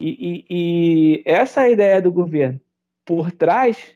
E, 0.00 0.08
e, 0.08 0.46
e, 0.50 1.22
essa 1.26 1.62
é 1.62 1.64
a 1.64 1.70
ideia 1.70 2.00
do 2.00 2.12
governo. 2.12 2.60
Por 3.04 3.30
trás 3.30 3.94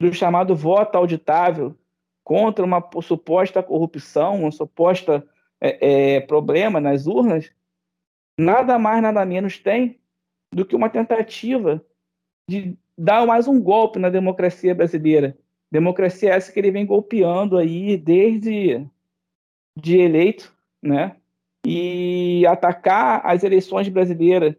do 0.00 0.12
chamado 0.12 0.54
voto 0.54 0.96
auditável 0.96 1.74
contra 2.22 2.64
uma 2.64 2.86
suposta 3.02 3.62
corrupção, 3.62 4.44
um 4.44 4.52
suposta 4.52 5.26
é, 5.60 6.16
é, 6.16 6.20
problema 6.20 6.80
nas 6.80 7.06
urnas, 7.06 7.50
nada 8.38 8.78
mais, 8.78 9.02
nada 9.02 9.24
menos 9.24 9.58
tem 9.58 9.98
do 10.54 10.64
que 10.64 10.76
uma 10.76 10.90
tentativa 10.90 11.84
de 12.48 12.76
dar 12.96 13.26
mais 13.26 13.48
um 13.48 13.60
golpe 13.60 13.98
na 13.98 14.10
democracia 14.10 14.74
brasileira. 14.74 15.36
Democracia 15.70 16.34
essa 16.34 16.52
que 16.52 16.58
ele 16.58 16.70
vem 16.70 16.86
golpeando 16.86 17.56
aí 17.56 17.96
desde 17.96 18.86
de 19.80 19.98
eleito, 19.98 20.54
né? 20.82 21.16
E 21.66 22.44
atacar 22.46 23.20
as 23.24 23.42
eleições 23.44 23.88
brasileiras, 23.88 24.54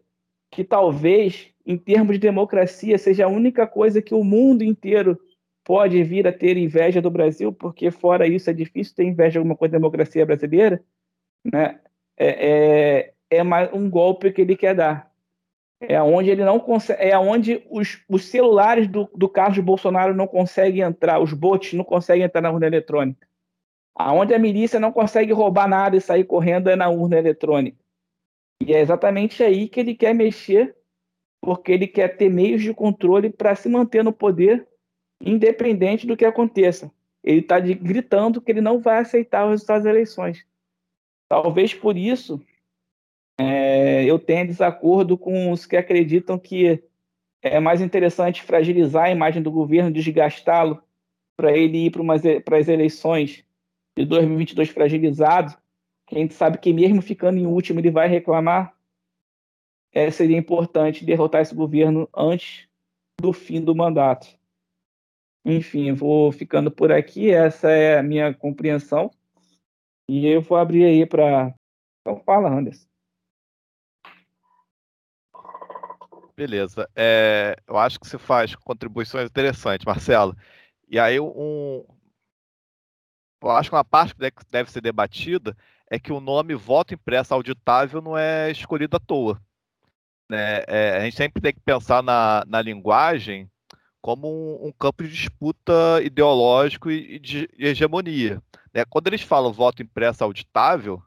que 0.50 0.64
talvez, 0.64 1.48
em 1.66 1.76
termos 1.76 2.14
de 2.14 2.20
democracia, 2.20 2.98
seja 2.98 3.24
a 3.24 3.28
única 3.28 3.66
coisa 3.66 4.02
que 4.02 4.14
o 4.14 4.24
mundo 4.24 4.62
inteiro 4.62 5.18
pode 5.64 6.02
vir 6.02 6.26
a 6.26 6.32
ter 6.32 6.56
inveja 6.56 7.00
do 7.00 7.10
Brasil, 7.10 7.52
porque 7.52 7.90
fora 7.90 8.26
isso 8.26 8.50
é 8.50 8.52
difícil 8.52 8.94
ter 8.94 9.04
inveja 9.04 9.32
de 9.32 9.38
alguma 9.38 9.56
coisa 9.56 9.72
da 9.72 9.78
democracia 9.78 10.26
brasileira, 10.26 10.82
né? 11.44 11.80
É, 12.16 13.12
é, 13.30 13.38
é 13.38 13.42
um 13.72 13.88
golpe 13.88 14.32
que 14.32 14.42
ele 14.42 14.56
quer 14.56 14.74
dar. 14.74 15.10
É 15.80 16.00
onde 16.02 16.28
ele 16.28 16.44
não 16.44 16.60
consegue, 16.60 17.02
é 17.02 17.18
onde 17.18 17.64
os, 17.70 18.02
os 18.06 18.26
celulares 18.26 18.86
do, 18.86 19.08
do 19.14 19.28
Carlos 19.28 19.58
Bolsonaro 19.60 20.14
não 20.14 20.26
conseguem 20.26 20.82
entrar, 20.82 21.20
os 21.20 21.32
bots 21.32 21.72
não 21.72 21.84
conseguem 21.84 22.24
entrar 22.24 22.42
na 22.42 22.50
urna 22.50 22.66
eletrônica. 22.66 23.29
Aonde 23.94 24.34
a 24.34 24.38
milícia 24.38 24.80
não 24.80 24.92
consegue 24.92 25.32
roubar 25.32 25.68
nada 25.68 25.96
e 25.96 26.00
sair 26.00 26.24
correndo 26.24 26.70
é 26.70 26.76
na 26.76 26.88
urna 26.88 27.18
eletrônica. 27.18 27.78
E 28.62 28.74
é 28.74 28.80
exatamente 28.80 29.42
aí 29.42 29.68
que 29.68 29.80
ele 29.80 29.94
quer 29.94 30.14
mexer, 30.14 30.76
porque 31.40 31.72
ele 31.72 31.86
quer 31.86 32.16
ter 32.16 32.28
meios 32.28 32.62
de 32.62 32.74
controle 32.74 33.30
para 33.30 33.54
se 33.54 33.68
manter 33.68 34.04
no 34.04 34.12
poder, 34.12 34.66
independente 35.20 36.06
do 36.06 36.16
que 36.16 36.24
aconteça. 36.24 36.92
Ele 37.22 37.40
está 37.40 37.58
gritando 37.58 38.40
que 38.40 38.50
ele 38.50 38.60
não 38.60 38.80
vai 38.80 38.98
aceitar 38.98 39.44
os 39.44 39.50
resultados 39.52 39.84
das 39.84 39.90
eleições. 39.90 40.46
Talvez 41.28 41.74
por 41.74 41.96
isso 41.96 42.40
é, 43.38 44.04
eu 44.04 44.18
tenha 44.18 44.46
desacordo 44.46 45.16
com 45.16 45.50
os 45.50 45.64
que 45.64 45.76
acreditam 45.76 46.38
que 46.38 46.82
é 47.42 47.58
mais 47.58 47.80
interessante 47.80 48.42
fragilizar 48.42 49.04
a 49.04 49.10
imagem 49.10 49.42
do 49.42 49.50
governo, 49.50 49.90
desgastá-lo, 49.90 50.82
para 51.36 51.56
ele 51.56 51.86
ir 51.86 51.90
para 52.44 52.58
as 52.58 52.68
eleições 52.68 53.44
de 54.04 54.08
2022 54.10 54.68
fragilizado, 54.70 55.56
que 56.06 56.16
a 56.16 56.18
gente 56.18 56.34
sabe 56.34 56.58
que 56.58 56.72
mesmo 56.72 57.00
ficando 57.00 57.38
em 57.38 57.46
último 57.46 57.80
ele 57.80 57.90
vai 57.90 58.08
reclamar, 58.08 58.74
é, 59.92 60.10
seria 60.10 60.36
importante 60.36 61.04
derrotar 61.04 61.40
esse 61.40 61.54
governo 61.54 62.08
antes 62.14 62.68
do 63.20 63.32
fim 63.32 63.60
do 63.60 63.74
mandato. 63.74 64.28
Enfim, 65.44 65.92
vou 65.92 66.30
ficando 66.32 66.70
por 66.70 66.92
aqui, 66.92 67.30
essa 67.30 67.70
é 67.70 67.98
a 67.98 68.02
minha 68.02 68.34
compreensão. 68.34 69.10
E 70.08 70.26
eu 70.26 70.42
vou 70.42 70.58
abrir 70.58 70.84
aí 70.84 71.06
para. 71.06 71.54
Então, 72.00 72.20
fala, 72.24 72.50
Anderson. 72.50 72.86
Beleza. 76.36 76.88
É, 76.96 77.54
eu 77.66 77.76
acho 77.76 78.00
que 78.00 78.06
você 78.06 78.18
faz 78.18 78.54
contribuições 78.54 79.28
interessantes, 79.28 79.84
Marcelo. 79.84 80.34
E 80.88 80.98
aí, 80.98 81.20
um, 81.20 81.84
eu 83.42 83.50
acho 83.50 83.70
que 83.70 83.76
uma 83.76 83.84
parte 83.84 84.14
que 84.14 84.50
deve 84.50 84.70
ser 84.70 84.80
debatida 84.80 85.56
é 85.90 85.98
que 85.98 86.12
o 86.12 86.20
nome 86.20 86.54
voto 86.54 86.94
impresso 86.94 87.34
auditável 87.34 88.00
não 88.00 88.16
é 88.16 88.50
escolhido 88.50 88.96
à 88.96 89.00
toa. 89.00 89.40
Né? 90.28 90.62
É, 90.68 90.98
a 90.98 91.04
gente 91.04 91.16
sempre 91.16 91.42
tem 91.42 91.52
que 91.52 91.60
pensar 91.60 92.02
na, 92.02 92.44
na 92.46 92.62
linguagem 92.62 93.50
como 94.00 94.28
um, 94.28 94.68
um, 94.68 94.72
campo 94.72 95.02
de 95.02 95.10
disputa 95.10 96.00
ideológico 96.02 96.90
e, 96.90 97.18
de 97.18 97.48
hegemonia. 97.58 98.40
Né? 98.72 98.84
Quando 98.88 99.08
eles 99.08 99.22
falam 99.22 99.52
voto 99.52 99.82
impresso 99.82 100.22
auditável, 100.22 101.02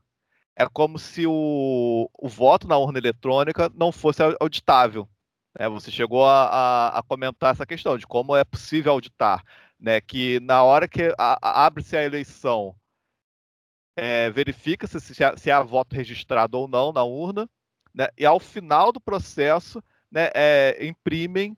é 0.56 0.68
como 0.68 1.00
se 1.00 1.26
o, 1.26 2.10
o 2.14 2.28
voto 2.28 2.68
na 2.68 2.78
urna 2.78 3.00
eletrônica 3.00 3.72
não 3.74 3.92
fosse 3.92 4.22
auditável. 4.40 5.08
Né? 5.58 5.70
Você 5.70 5.90
chegou 5.90 6.26
a, 6.26 6.46
a, 6.46 7.00
a, 7.00 7.04
comentar 7.04 7.52
essa 7.52 7.66
questão 7.66 7.98
de 7.98 8.06
como 8.06 8.36
é 8.36 8.44
possível 8.44 8.92
auditar. 8.92 9.44
Né? 9.84 10.00
Que 10.00 10.40
na 10.40 10.64
hora 10.64 10.88
que 10.88 11.14
abre-se 11.18 11.98
a 11.98 12.04
eleição, 12.04 12.74
é, 13.98 14.30
verifica-se 14.32 15.00
se, 15.02 15.14
se 15.38 15.52
há 15.52 15.62
voto 15.62 15.94
registrado 15.94 16.58
ou 16.58 16.70
não 16.70 16.94
na 16.94 17.04
urna, 17.04 17.50
né? 17.94 18.08
e 18.18 18.26
ao 18.26 18.40
final 18.40 18.94
do 18.94 19.02
processo 19.02 19.84
né, 20.10 20.30
é, 20.34 20.86
imprimem 20.86 21.56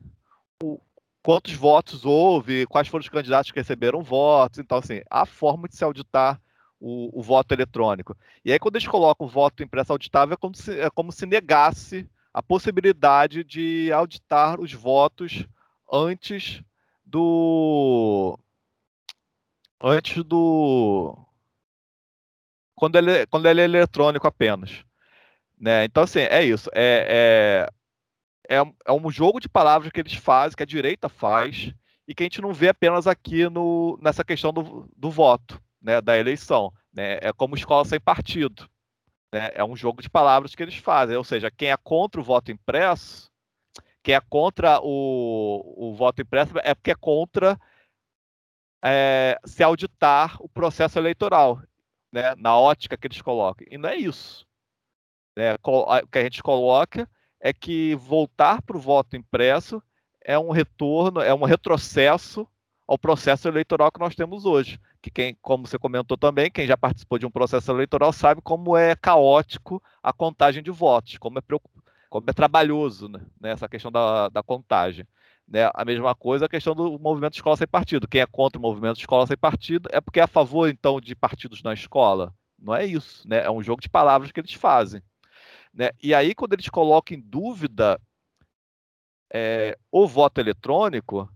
o, 0.62 0.80
quantos 1.22 1.54
votos 1.54 2.04
houve, 2.04 2.66
quais 2.66 2.88
foram 2.88 3.04
os 3.04 3.10
candidatos 3.10 3.52
que 3.52 3.60
receberam 3.60 4.02
votos. 4.02 4.58
Então, 4.58 4.80
assim, 4.80 5.02
a 5.10 5.26
forma 5.28 5.68
de 5.68 5.76
se 5.76 5.84
auditar 5.84 6.42
o, 6.80 7.20
o 7.20 7.22
voto 7.22 7.54
eletrônico. 7.54 8.18
E 8.44 8.52
aí, 8.52 8.60
quando 8.60 8.76
eles 8.76 8.88
colocam 8.88 9.28
o 9.28 9.30
voto 9.30 9.64
impresso 9.64 9.92
auditável, 9.92 10.34
é 10.34 10.38
como 10.38 10.56
se, 10.56 10.80
é 10.80 10.90
como 10.90 11.12
se 11.12 11.26
negasse 11.26 12.10
a 12.34 12.44
possibilidade 12.44 13.44
de 13.44 13.92
auditar 13.92 14.60
os 14.60 14.74
votos 14.74 15.48
antes 15.92 16.62
do. 17.16 18.38
Antes 19.82 20.22
do. 20.24 21.18
Quando 22.76 22.98
ele, 22.98 23.26
quando 23.28 23.46
ele 23.48 23.62
é 23.62 23.64
eletrônico 23.64 24.28
apenas. 24.28 24.84
Né? 25.58 25.86
Então, 25.86 26.04
assim, 26.04 26.20
é 26.20 26.44
isso. 26.44 26.70
É, 26.74 27.70
é, 28.50 28.58
é, 28.58 28.66
é 28.86 28.92
um 28.92 29.10
jogo 29.10 29.40
de 29.40 29.48
palavras 29.48 29.90
que 29.94 30.00
eles 30.02 30.14
fazem, 30.14 30.58
que 30.58 30.64
a 30.64 30.66
direita 30.66 31.08
faz, 31.08 31.74
e 32.06 32.14
que 32.14 32.24
a 32.24 32.26
gente 32.26 32.42
não 32.42 32.52
vê 32.52 32.68
apenas 32.68 33.08
aqui 33.08 33.50
no, 33.50 33.98
nessa 34.02 34.26
questão 34.26 34.52
do, 34.52 34.90
do 34.98 35.10
voto, 35.10 35.62
né, 35.82 36.02
da 36.02 36.18
eleição. 36.18 36.74
Né? 36.94 37.20
É 37.22 37.32
como 37.32 37.56
escola 37.56 37.86
sem 37.86 38.00
partido. 38.00 38.70
Né? 39.34 39.52
É 39.54 39.64
um 39.64 39.76
jogo 39.78 40.02
de 40.02 40.10
palavras 40.10 40.54
que 40.54 40.62
eles 40.62 40.76
fazem. 40.76 41.16
Ou 41.16 41.24
seja, 41.24 41.50
quem 41.50 41.72
é 41.72 41.78
contra 41.78 42.20
o 42.20 42.24
voto 42.26 42.52
impresso, 42.52 43.32
quem 44.06 44.14
é 44.14 44.22
contra 44.22 44.80
o, 44.84 45.90
o 45.90 45.96
voto 45.96 46.22
impresso, 46.22 46.54
é 46.60 46.76
porque 46.76 46.92
é 46.92 46.96
contra 46.96 47.60
é, 48.84 49.36
se 49.44 49.64
auditar 49.64 50.38
o 50.40 50.48
processo 50.48 51.00
eleitoral, 51.00 51.60
né? 52.12 52.36
na 52.38 52.56
ótica 52.56 52.96
que 52.96 53.08
eles 53.08 53.20
colocam. 53.20 53.66
E 53.68 53.80
não 53.80 53.90
é 53.90 53.96
isso. 53.96 54.46
Né? 55.36 55.56
O 55.64 56.08
que 56.08 56.20
a 56.20 56.22
gente 56.22 56.44
coloca 56.44 57.10
é 57.40 57.52
que 57.52 57.96
voltar 57.96 58.62
para 58.62 58.78
o 58.78 58.80
voto 58.80 59.18
impresso 59.18 59.82
é 60.22 60.38
um 60.38 60.52
retorno, 60.52 61.20
é 61.20 61.34
um 61.34 61.44
retrocesso 61.44 62.48
ao 62.88 63.00
processo 63.00 63.48
eleitoral 63.48 63.92
que 63.92 64.00
nós 64.00 64.14
temos 64.14 64.46
hoje. 64.46 64.80
Que 65.02 65.10
quem, 65.10 65.36
como 65.42 65.66
você 65.66 65.80
comentou 65.80 66.16
também, 66.16 66.52
quem 66.52 66.68
já 66.68 66.78
participou 66.78 67.18
de 67.18 67.26
um 67.26 67.32
processo 67.32 67.72
eleitoral 67.72 68.14
sabe 68.14 68.40
como 68.44 68.78
é 68.78 68.96
caótico 68.96 69.82
a 70.04 70.14
contagem 70.14 70.62
de 70.62 70.70
votos, 70.70 71.18
como 71.18 71.40
é, 71.40 71.42
como 72.22 72.30
é 72.30 72.34
trabalhoso 72.34 73.10
né, 73.10 73.20
essa 73.52 73.68
questão 73.68 73.92
da, 73.92 74.30
da 74.30 74.42
contagem. 74.42 75.06
Né? 75.46 75.70
A 75.74 75.84
mesma 75.84 76.16
coisa 76.16 76.46
a 76.46 76.50
questão 76.50 76.74
do 76.74 76.98
movimento 76.98 77.34
escola 77.34 77.58
sem 77.58 77.68
partido. 77.68 78.08
Quem 78.08 78.22
é 78.22 78.26
contra 78.26 78.58
o 78.58 78.62
movimento 78.62 79.00
escola 79.00 79.28
sem 79.28 79.38
partido 79.38 79.90
é 79.92 80.00
porque 80.00 80.22
é 80.22 80.24
a 80.24 80.28
favor, 80.28 80.70
então, 80.70 81.02
de 81.02 81.14
partidos 81.14 81.62
na 81.62 81.74
escola. 81.74 82.34
Não 82.58 82.74
é 82.74 82.86
isso, 82.86 83.28
né? 83.28 83.44
É 83.44 83.52
um 83.52 83.62
jogo 83.62 83.82
de 83.82 83.90
palavras 83.90 84.32
que 84.32 84.40
eles 84.40 84.54
fazem. 84.54 85.02
Né? 85.74 85.90
E 86.02 86.14
aí, 86.14 86.34
quando 86.34 86.54
eles 86.54 86.70
colocam 86.70 87.18
em 87.18 87.22
dúvida 87.22 88.00
é, 89.34 89.78
o 89.92 90.08
voto 90.08 90.40
eletrônico, 90.40 91.30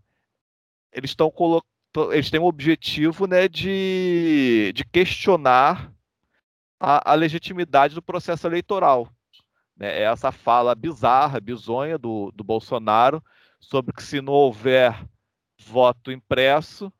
eles 0.93 1.11
estão 1.11 1.31
eles 2.13 2.29
têm 2.29 2.39
o 2.39 2.45
objetivo 2.45 3.27
né, 3.27 3.49
de, 3.49 4.71
de 4.73 4.85
questionar 4.85 5.91
a, 6.79 7.11
a 7.11 7.15
legitimidade 7.15 7.95
do 7.95 8.01
processo 8.01 8.47
eleitoral. 8.47 9.09
Né? 9.79 9.99
É 9.99 10.03
essa 10.03 10.31
fala 10.31 10.75
bizarra, 10.75 11.39
bizonha 11.39 11.97
do, 11.97 12.31
do 12.35 12.43
Bolsonaro 12.43 13.23
sobre 13.59 13.93
que 13.93 14.03
se 14.03 14.21
não 14.21 14.33
houver 14.33 15.07
voto 15.65 16.11
impresso, 16.11 16.91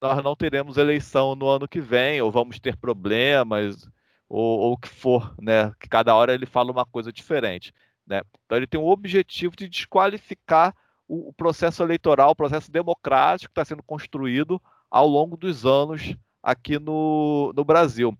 nós 0.00 0.22
não 0.22 0.36
teremos 0.36 0.76
eleição 0.76 1.34
no 1.34 1.48
ano 1.48 1.68
que 1.68 1.80
vem, 1.80 2.22
ou 2.22 2.30
vamos 2.30 2.58
ter 2.58 2.76
problemas, 2.76 3.88
ou, 4.28 4.72
o 4.72 4.78
que 4.78 4.88
for, 4.88 5.34
né? 5.40 5.72
Que 5.78 5.88
cada 5.88 6.14
hora 6.14 6.32
ele 6.32 6.46
fala 6.46 6.70
uma 6.70 6.86
coisa 6.86 7.12
diferente, 7.12 7.74
né? 8.06 8.22
Então 8.46 8.56
ele 8.56 8.66
tem 8.66 8.80
o 8.80 8.86
objetivo 8.86 9.54
de 9.56 9.68
desqualificar 9.68 10.74
o, 11.06 11.28
o 11.28 11.32
processo 11.34 11.82
eleitoral, 11.82 12.30
o 12.30 12.36
processo 12.36 12.70
democrático 12.70 13.52
que 13.52 13.60
está 13.60 13.64
sendo 13.64 13.82
construído 13.82 14.60
ao 14.90 15.06
longo 15.06 15.36
dos 15.36 15.66
anos 15.66 16.14
aqui 16.42 16.78
no, 16.78 17.52
no 17.54 17.64
Brasil. 17.64 18.16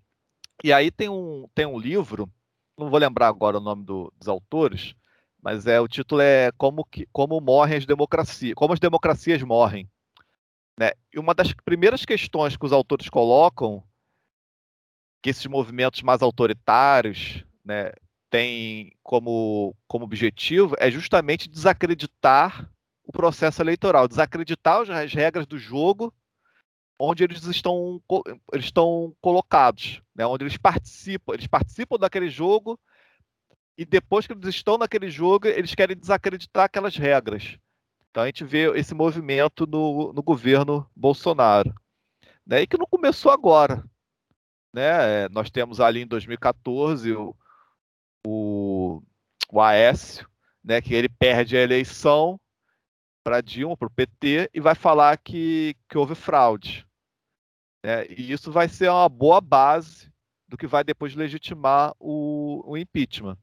E 0.62 0.72
aí 0.72 0.90
tem 0.90 1.08
um, 1.08 1.48
tem 1.54 1.64
um 1.64 1.78
livro, 1.78 2.30
não 2.80 2.90
vou 2.90 2.98
lembrar 2.98 3.28
agora 3.28 3.58
o 3.58 3.60
nome 3.60 3.84
do, 3.84 4.12
dos 4.18 4.26
autores, 4.26 4.94
mas 5.42 5.66
é 5.66 5.80
o 5.80 5.88
título 5.88 6.20
é 6.20 6.50
como, 6.56 6.84
que, 6.84 7.06
como 7.12 7.40
morrem 7.40 7.78
as 7.78 7.86
democracias, 7.86 8.54
como 8.54 8.72
as 8.72 8.80
democracias 8.80 9.42
morrem. 9.42 9.88
Né? 10.78 10.92
E 11.12 11.18
uma 11.18 11.34
das 11.34 11.52
primeiras 11.52 12.04
questões 12.04 12.56
que 12.56 12.64
os 12.64 12.72
autores 12.72 13.08
colocam 13.08 13.84
que 15.22 15.30
esses 15.30 15.46
movimentos 15.46 16.02
mais 16.02 16.22
autoritários 16.22 17.44
né, 17.64 17.92
têm 18.30 18.92
como, 19.02 19.76
como 19.86 20.04
objetivo 20.04 20.74
é 20.78 20.90
justamente 20.90 21.48
desacreditar 21.48 22.70
o 23.04 23.12
processo 23.12 23.60
eleitoral, 23.60 24.08
desacreditar 24.08 24.88
as 24.90 25.12
regras 25.12 25.46
do 25.46 25.58
jogo 25.58 26.14
onde 27.00 27.24
eles 27.24 27.42
estão, 27.44 28.00
eles 28.52 28.66
estão 28.66 29.14
colocados, 29.20 30.02
né, 30.14 30.26
onde 30.26 30.44
eles 30.44 30.56
participam, 30.56 31.32
eles 31.32 31.46
participam 31.46 31.96
daquele 31.96 32.28
jogo 32.28 32.78
e 33.78 33.84
depois 33.84 34.26
que 34.26 34.34
eles 34.34 34.54
estão 34.54 34.76
naquele 34.76 35.10
jogo, 35.10 35.48
eles 35.48 35.74
querem 35.74 35.96
desacreditar 35.96 36.64
aquelas 36.64 36.96
regras. 36.96 37.56
Então 38.10 38.24
a 38.24 38.26
gente 38.26 38.44
vê 38.44 38.70
esse 38.78 38.94
movimento 38.94 39.66
no, 39.66 40.12
no 40.12 40.22
governo 40.22 40.88
Bolsonaro. 40.94 41.74
Né, 42.46 42.62
e 42.62 42.66
que 42.66 42.76
não 42.76 42.86
começou 42.86 43.30
agora 43.32 43.84
né? 44.72 45.28
Nós 45.28 45.50
temos 45.50 45.80
ali 45.80 46.02
em 46.02 46.06
2014 46.06 47.12
o, 47.12 47.34
o, 48.26 49.02
o 49.50 49.60
Aécio, 49.60 50.28
né? 50.62 50.80
Que 50.80 50.94
ele 50.94 51.08
perde 51.08 51.56
a 51.56 51.62
eleição 51.62 52.40
para 53.22 53.40
Dilma, 53.40 53.76
para 53.76 53.88
o 53.88 53.90
PT, 53.90 54.50
e 54.54 54.60
vai 54.60 54.74
falar 54.74 55.18
que, 55.18 55.76
que 55.88 55.98
houve 55.98 56.14
fraude. 56.14 56.86
Né? 57.82 58.06
E 58.08 58.32
isso 58.32 58.52
vai 58.52 58.68
ser 58.68 58.90
uma 58.90 59.08
boa 59.08 59.40
base 59.40 60.10
do 60.46 60.56
que 60.56 60.66
vai 60.66 60.82
depois 60.82 61.14
legitimar 61.14 61.94
o, 61.98 62.62
o 62.66 62.76
impeachment. 62.76 63.38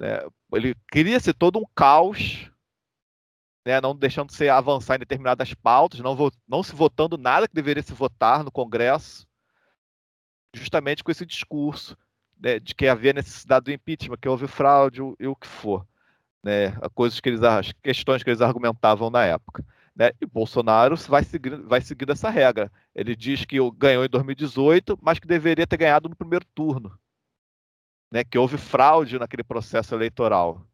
É, 0.00 0.26
ele 0.52 0.74
queria 0.90 1.20
ser 1.20 1.34
todo 1.34 1.58
um 1.58 1.64
caos, 1.74 2.50
né, 3.66 3.80
não 3.80 3.94
deixando 3.94 4.32
se 4.32 4.48
avançar 4.48 4.96
em 4.96 5.00
determinadas 5.00 5.52
pautas, 5.54 6.00
não, 6.00 6.16
não 6.48 6.62
se 6.62 6.74
votando 6.74 7.18
nada 7.18 7.46
que 7.46 7.54
deveria 7.54 7.82
se 7.82 7.92
votar 7.92 8.42
no 8.42 8.50
Congresso, 8.50 9.26
justamente 10.54 11.04
com 11.04 11.10
esse 11.10 11.26
discurso 11.26 11.96
né, 12.38 12.58
de 12.58 12.74
que 12.74 12.88
havia 12.88 13.12
necessidade 13.12 13.66
do 13.66 13.72
impeachment, 13.72 14.16
que 14.16 14.28
houve 14.28 14.48
fraude 14.48 15.00
e 15.18 15.26
o 15.26 15.36
que 15.36 15.46
for. 15.46 15.86
Né, 16.42 16.72
coisas 16.94 17.20
que 17.20 17.28
eles, 17.28 17.42
as 17.42 17.70
questões 17.82 18.22
que 18.22 18.30
eles 18.30 18.40
argumentavam 18.40 19.10
na 19.10 19.24
época. 19.24 19.64
Né, 19.94 20.12
e 20.20 20.26
Bolsonaro 20.26 20.96
vai 20.96 21.24
seguir, 21.24 21.56
vai 21.62 21.80
seguir 21.80 22.08
essa 22.10 22.30
regra. 22.30 22.70
Ele 22.94 23.14
diz 23.16 23.44
que 23.44 23.56
ganhou 23.72 24.04
em 24.04 24.08
2018, 24.08 24.98
mas 25.02 25.18
que 25.18 25.26
deveria 25.26 25.66
ter 25.66 25.76
ganhado 25.76 26.08
no 26.08 26.16
primeiro 26.16 26.44
turno. 26.54 26.98
Né, 28.10 28.24
que 28.24 28.38
houve 28.38 28.56
fraude 28.56 29.18
naquele 29.18 29.44
processo 29.44 29.94
eleitoral. 29.94 30.66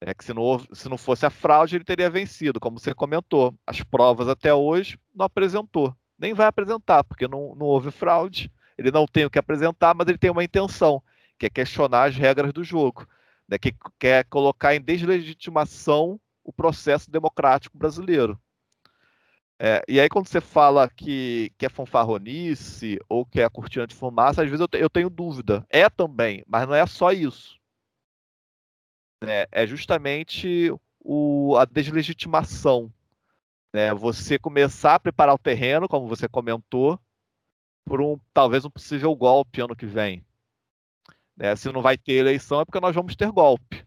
É 0.00 0.12
que 0.12 0.24
se 0.24 0.34
não, 0.34 0.42
houve, 0.42 0.68
se 0.72 0.88
não 0.88 0.98
fosse 0.98 1.24
a 1.24 1.30
fraude, 1.30 1.76
ele 1.76 1.84
teria 1.84 2.10
vencido, 2.10 2.60
como 2.60 2.78
você 2.78 2.94
comentou. 2.94 3.54
As 3.66 3.82
provas 3.82 4.28
até 4.28 4.52
hoje 4.52 4.98
não 5.14 5.24
apresentou. 5.24 5.96
Nem 6.18 6.34
vai 6.34 6.46
apresentar, 6.46 7.04
porque 7.04 7.26
não, 7.26 7.54
não 7.54 7.66
houve 7.66 7.90
fraude 7.90 8.50
ele 8.76 8.90
não 8.90 9.06
tem 9.06 9.24
o 9.24 9.30
que 9.30 9.38
apresentar, 9.38 9.94
mas 9.94 10.08
ele 10.08 10.18
tem 10.18 10.30
uma 10.30 10.44
intenção, 10.44 11.02
que 11.38 11.46
é 11.46 11.50
questionar 11.50 12.04
as 12.04 12.16
regras 12.16 12.52
do 12.52 12.64
jogo, 12.64 13.06
né, 13.48 13.58
que 13.58 13.74
quer 13.98 14.24
colocar 14.24 14.74
em 14.74 14.80
deslegitimação 14.80 16.20
o 16.42 16.52
processo 16.52 17.10
democrático 17.10 17.78
brasileiro. 17.78 18.38
É, 19.58 19.82
e 19.88 20.00
aí, 20.00 20.08
quando 20.08 20.26
você 20.26 20.40
fala 20.40 20.88
que, 20.88 21.52
que 21.56 21.66
é 21.66 21.68
fanfarronice 21.68 22.98
ou 23.08 23.24
que 23.24 23.40
é 23.40 23.48
cortina 23.48 23.86
de 23.86 23.94
fumaça, 23.94 24.42
às 24.42 24.48
vezes 24.48 24.60
eu, 24.60 24.68
te, 24.68 24.78
eu 24.78 24.90
tenho 24.90 25.08
dúvida. 25.08 25.64
É 25.70 25.88
também, 25.88 26.44
mas 26.46 26.66
não 26.66 26.74
é 26.74 26.84
só 26.86 27.12
isso. 27.12 27.58
É, 29.22 29.48
é 29.52 29.66
justamente 29.66 30.72
o, 31.00 31.56
a 31.56 31.64
deslegitimação. 31.64 32.92
Né? 33.72 33.94
Você 33.94 34.38
começar 34.38 34.96
a 34.96 35.00
preparar 35.00 35.34
o 35.34 35.38
terreno, 35.38 35.88
como 35.88 36.08
você 36.08 36.28
comentou, 36.28 36.98
por 37.84 38.00
um 38.00 38.18
talvez 38.32 38.64
um 38.64 38.70
possível 38.70 39.14
golpe 39.14 39.60
ano 39.60 39.76
que 39.76 39.86
vem. 39.86 40.24
Né? 41.36 41.54
Se 41.56 41.70
não 41.72 41.82
vai 41.82 41.96
ter 41.96 42.14
eleição 42.14 42.60
é 42.60 42.64
porque 42.64 42.80
nós 42.80 42.94
vamos 42.94 43.14
ter 43.16 43.30
golpe. 43.30 43.86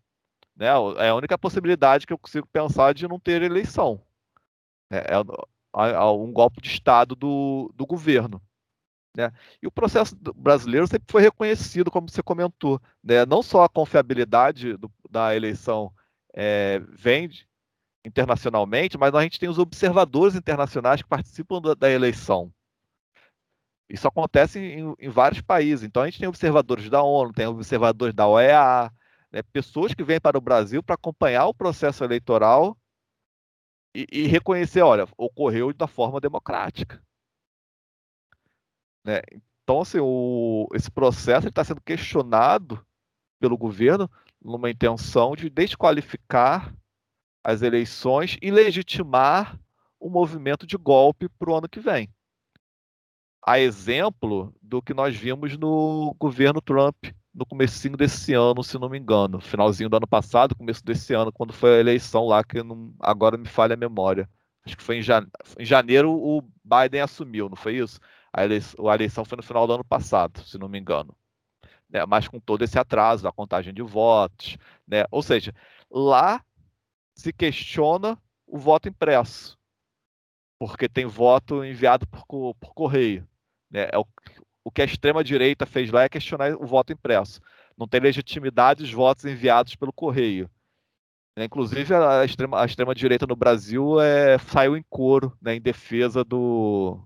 Né? 0.55 0.67
É 0.97 1.09
a 1.09 1.15
única 1.15 1.37
possibilidade 1.37 2.07
que 2.07 2.13
eu 2.13 2.17
consigo 2.17 2.47
pensar 2.47 2.93
de 2.93 3.07
não 3.07 3.19
ter 3.19 3.41
eleição. 3.41 4.01
É, 4.89 5.13
é 5.13 5.17
um 6.11 6.31
golpe 6.31 6.61
de 6.61 6.69
Estado 6.69 7.15
do, 7.15 7.71
do 7.75 7.85
governo. 7.85 8.41
Né? 9.15 9.31
E 9.61 9.67
o 9.67 9.71
processo 9.71 10.15
brasileiro 10.35 10.87
sempre 10.87 11.11
foi 11.11 11.21
reconhecido, 11.21 11.89
como 11.89 12.09
você 12.09 12.21
comentou. 12.21 12.79
Né? 13.03 13.25
Não 13.25 13.41
só 13.41 13.63
a 13.63 13.69
confiabilidade 13.69 14.77
do, 14.77 14.91
da 15.09 15.35
eleição 15.35 15.91
é, 16.33 16.79
vende 16.93 17.47
internacionalmente, 18.05 18.97
mas 18.97 19.13
a 19.13 19.21
gente 19.23 19.39
tem 19.39 19.49
os 19.49 19.57
observadores 19.57 20.35
internacionais 20.35 21.01
que 21.01 21.09
participam 21.09 21.59
da, 21.59 21.73
da 21.73 21.89
eleição. 21.89 22.53
Isso 23.89 24.07
acontece 24.07 24.59
em, 24.59 24.93
em, 24.99 25.09
vários 25.09 25.41
países. 25.41 25.83
Então 25.83 26.03
a 26.03 26.05
gente 26.05 26.19
tem 26.19 26.27
observadores 26.27 26.89
da 26.89 27.01
ONU, 27.01 27.33
tem 27.33 27.47
observadores 27.47 28.13
da 28.13 28.27
OEA, 28.27 28.91
né, 29.31 29.41
pessoas 29.51 29.93
que 29.93 30.03
vêm 30.03 30.19
para 30.19 30.37
o 30.37 30.41
Brasil 30.41 30.83
para 30.83 30.95
acompanhar 30.95 31.47
o 31.47 31.53
processo 31.53 32.03
eleitoral 32.03 32.77
e, 34.01 34.07
e, 34.11 34.27
reconhecer, 34.27 34.81
olha, 34.81 35.07
ocorreu 35.17 35.73
da 35.73 35.87
forma 35.87 36.19
democrática. 36.19 37.01
Né? 39.03 39.21
Então, 39.63 39.81
assim, 39.81 39.99
o, 39.99 40.67
esse 40.73 40.91
processo 40.91 41.47
está 41.47 41.63
sendo 41.63 41.81
questionado 41.81 42.85
pelo 43.39 43.57
governo 43.57 44.09
numa 44.41 44.69
intenção 44.69 45.35
de 45.35 45.49
desqualificar 45.49 46.73
as 47.43 47.61
eleições 47.61 48.37
e 48.41 48.51
legitimar 48.51 49.59
o 49.99 50.09
movimento 50.09 50.67
de 50.67 50.77
golpe 50.77 51.27
para 51.29 51.49
o 51.49 51.55
ano 51.55 51.69
que 51.69 51.79
vem 51.79 52.09
a 53.47 53.61
exemplo 53.61 54.53
do 54.61 54.81
que 54.81 54.93
nós 54.93 55.15
vimos 55.15 55.57
no 55.57 56.13
governo 56.19 56.59
Trump 56.59 57.05
no 57.37 57.45
comecinho 57.45 57.95
desse 57.95 58.33
ano, 58.33 58.63
se 58.63 58.79
não 58.79 58.89
me 58.89 58.97
engano, 58.97 59.39
finalzinho 59.39 59.87
do 59.87 59.97
ano 59.97 60.07
passado, 60.07 60.55
começo 60.55 60.83
desse 60.83 61.13
ano, 61.13 61.31
quando 61.31 61.53
foi 61.53 61.77
a 61.77 61.79
eleição 61.79 62.25
lá, 62.25 62.43
que 62.43 62.63
não, 62.63 62.91
agora 62.99 63.37
me 63.37 63.47
falha 63.47 63.75
a 63.75 63.77
memória. 63.77 64.27
Acho 64.65 64.75
que 64.75 64.81
foi 64.81 64.97
em, 64.97 65.01
jane... 65.03 65.27
em 65.59 65.63
janeiro 65.63 66.11
o 66.11 66.41
Biden 66.63 67.01
assumiu, 67.01 67.47
não 67.47 67.55
foi 67.55 67.75
isso? 67.77 67.99
A 68.33 68.43
eleição, 68.43 68.89
a 68.89 68.95
eleição 68.95 69.23
foi 69.23 69.35
no 69.37 69.43
final 69.43 69.67
do 69.67 69.73
ano 69.73 69.85
passado, 69.85 70.43
se 70.43 70.57
não 70.57 70.67
me 70.67 70.79
engano. 70.79 71.15
Né? 71.87 72.03
Mas 72.07 72.27
com 72.27 72.39
todo 72.39 72.63
esse 72.63 72.79
atraso 72.79 73.21
da 73.21 73.31
contagem 73.31 73.71
de 73.71 73.83
votos, 73.83 74.57
né? 74.87 75.05
Ou 75.11 75.21
seja, 75.21 75.53
lá 75.91 76.43
se 77.13 77.31
questiona 77.31 78.17
o 78.47 78.57
voto 78.57 78.89
impresso, 78.89 79.59
porque 80.57 80.89
tem 80.89 81.05
voto 81.05 81.63
enviado 81.63 82.07
por, 82.07 82.55
por 82.55 82.73
correio. 82.73 83.27
Né? 83.69 83.89
É 83.91 83.97
o, 83.97 84.07
o 84.67 84.71
que 84.71 84.81
a 84.81 84.85
extrema-direita 84.85 85.65
fez 85.65 85.89
lá 85.89 86.03
é 86.03 86.09
questionar 86.09 86.53
o 86.55 86.65
voto 86.65 86.91
impresso. 86.91 87.39
Não 87.77 87.87
tem 87.87 88.01
legitimidade 88.01 88.83
os 88.83 88.91
votos 88.91 89.23
enviados 89.23 89.75
pelo 89.75 89.93
correio. 89.93 90.49
Né? 91.37 91.45
Inclusive, 91.45 91.95
a 91.95 92.25
extrema-direita 92.25 93.23
extrema 93.23 93.29
no 93.29 93.35
Brasil 93.37 94.01
é, 94.01 94.37
saiu 94.37 94.75
em 94.75 94.83
coro 94.89 95.31
né, 95.41 95.55
em 95.55 95.61
defesa 95.61 96.21
do, 96.21 96.99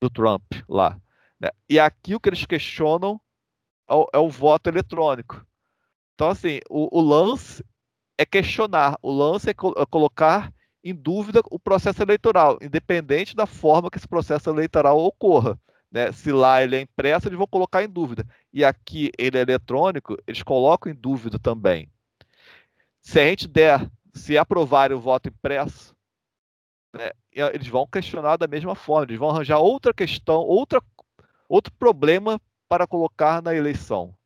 do 0.00 0.08
Trump 0.08 0.44
lá. 0.68 0.96
Né? 1.40 1.50
E 1.68 1.80
aqui 1.80 2.14
o 2.14 2.20
que 2.20 2.28
eles 2.28 2.46
questionam 2.46 3.20
é 3.90 3.94
o, 3.94 4.08
é 4.12 4.18
o 4.18 4.28
voto 4.28 4.68
eletrônico. 4.68 5.44
Então, 6.14 6.28
assim, 6.28 6.60
o, 6.70 7.00
o, 7.00 7.00
lance 7.00 7.64
é 8.16 8.24
questionar, 8.24 8.96
o 9.02 9.10
lance 9.10 9.50
é, 9.50 9.54
co 9.54 9.74
é 9.76 9.84
colocar 9.86 10.54
em 10.84 10.94
dúvida 10.94 11.42
o 11.50 11.58
processo 11.58 12.00
eleitoral, 12.00 12.58
independente 12.62 13.34
da 13.34 13.44
forma 13.44 13.90
que 13.90 13.98
esse 13.98 14.06
processo 14.06 14.48
eleitoral 14.48 15.00
ocorra. 15.00 15.58
Né? 15.92 16.10
Se 16.10 16.32
lá 16.32 16.62
ele 16.62 16.76
é 16.76 16.80
impresso, 16.80 17.28
eles 17.28 17.36
vão 17.36 17.46
colocar 17.46 17.84
em 17.84 17.88
dúvida. 17.88 18.26
E 18.50 18.64
aqui 18.64 19.12
ele 19.18 19.36
é 19.36 19.42
eletrônico, 19.42 20.16
eles 20.26 20.42
colocam 20.42 20.90
em 20.90 20.94
dúvida 20.94 21.38
também. 21.38 21.88
Se 23.02 23.20
a 23.20 23.26
gente 23.26 23.46
der, 23.46 23.90
se 24.14 24.38
aprovarem 24.38 24.96
o 24.96 25.00
voto 25.00 25.28
impresso, 25.28 25.94
né, 26.94 27.10
eles 27.30 27.68
vão 27.68 27.86
questionar 27.86 28.38
da 28.38 28.46
mesma 28.46 28.74
forma, 28.74 29.04
eles 29.04 29.18
vão 29.18 29.30
arranjar 29.30 29.58
outra 29.58 29.92
questão, 29.92 30.40
outra, 30.40 30.82
outro 31.48 31.72
problema 31.74 32.40
para 32.68 32.86
colocar 32.86 33.42
na 33.42 33.54
eleição. 33.54 34.16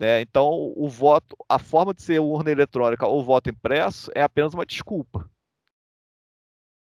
Né? 0.00 0.20
Então, 0.20 0.72
o 0.76 0.88
voto, 0.88 1.36
a 1.48 1.58
forma 1.58 1.94
de 1.94 2.02
ser 2.02 2.18
urna 2.18 2.50
eletrônica 2.50 3.06
ou 3.06 3.24
voto 3.24 3.50
impresso 3.50 4.10
é 4.14 4.22
apenas 4.22 4.52
uma 4.52 4.66
desculpa. 4.66 5.30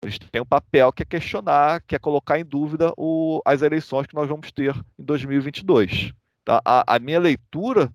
Eles 0.01 0.17
têm 0.17 0.41
um 0.41 0.45
papel 0.45 0.91
que 0.91 1.03
é 1.03 1.05
questionar, 1.05 1.81
que 1.81 1.95
é 1.95 1.99
colocar 1.99 2.39
em 2.39 2.45
dúvida 2.45 2.91
o, 2.97 3.39
as 3.45 3.61
eleições 3.61 4.07
que 4.07 4.15
nós 4.15 4.27
vamos 4.27 4.51
ter 4.51 4.75
em 4.97 5.03
2022. 5.03 6.11
Tá? 6.43 6.59
A, 6.65 6.95
a 6.95 6.99
minha 6.99 7.19
leitura 7.19 7.93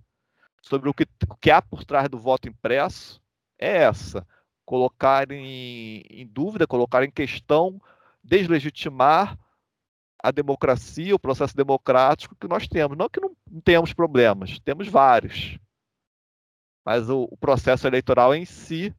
sobre 0.63 0.89
o 0.89 0.95
que, 0.95 1.05
o 1.29 1.35
que 1.35 1.51
há 1.51 1.61
por 1.61 1.85
trás 1.85 2.09
do 2.09 2.19
voto 2.19 2.49
impresso 2.49 3.21
é 3.59 3.79
essa: 3.79 4.27
colocar 4.65 5.31
em, 5.33 6.03
em 6.09 6.27
dúvida, 6.27 6.67
colocar 6.67 7.03
em 7.03 7.11
questão, 7.11 7.81
deslegitimar 8.23 9.37
a 10.23 10.31
democracia, 10.31 11.15
o 11.15 11.19
processo 11.19 11.57
democrático 11.57 12.37
que 12.37 12.49
nós 12.49 12.69
temos. 12.69 12.97
Não 12.97 13.09
que 13.09 13.21
não, 13.21 13.35
tenhamos 13.65 13.93
problemas, 13.93 14.61
temos 14.61 14.87
vários. 14.87 15.59
Mas 16.85 17.11
o, 17.11 17.27
o 17.31 17.37
processo 17.37 17.87
eleitoral 17.87 18.33
em 18.33 18.45
si 18.45 18.95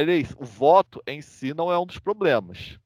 eleição, 0.00 0.36
o 0.40 0.44
voto 0.44 1.02
em 1.06 1.20
si 1.20 1.52
não 1.52 1.70
é 1.72 1.78
um 1.78 1.86
dos 1.86 1.98
problemas. 1.98 2.78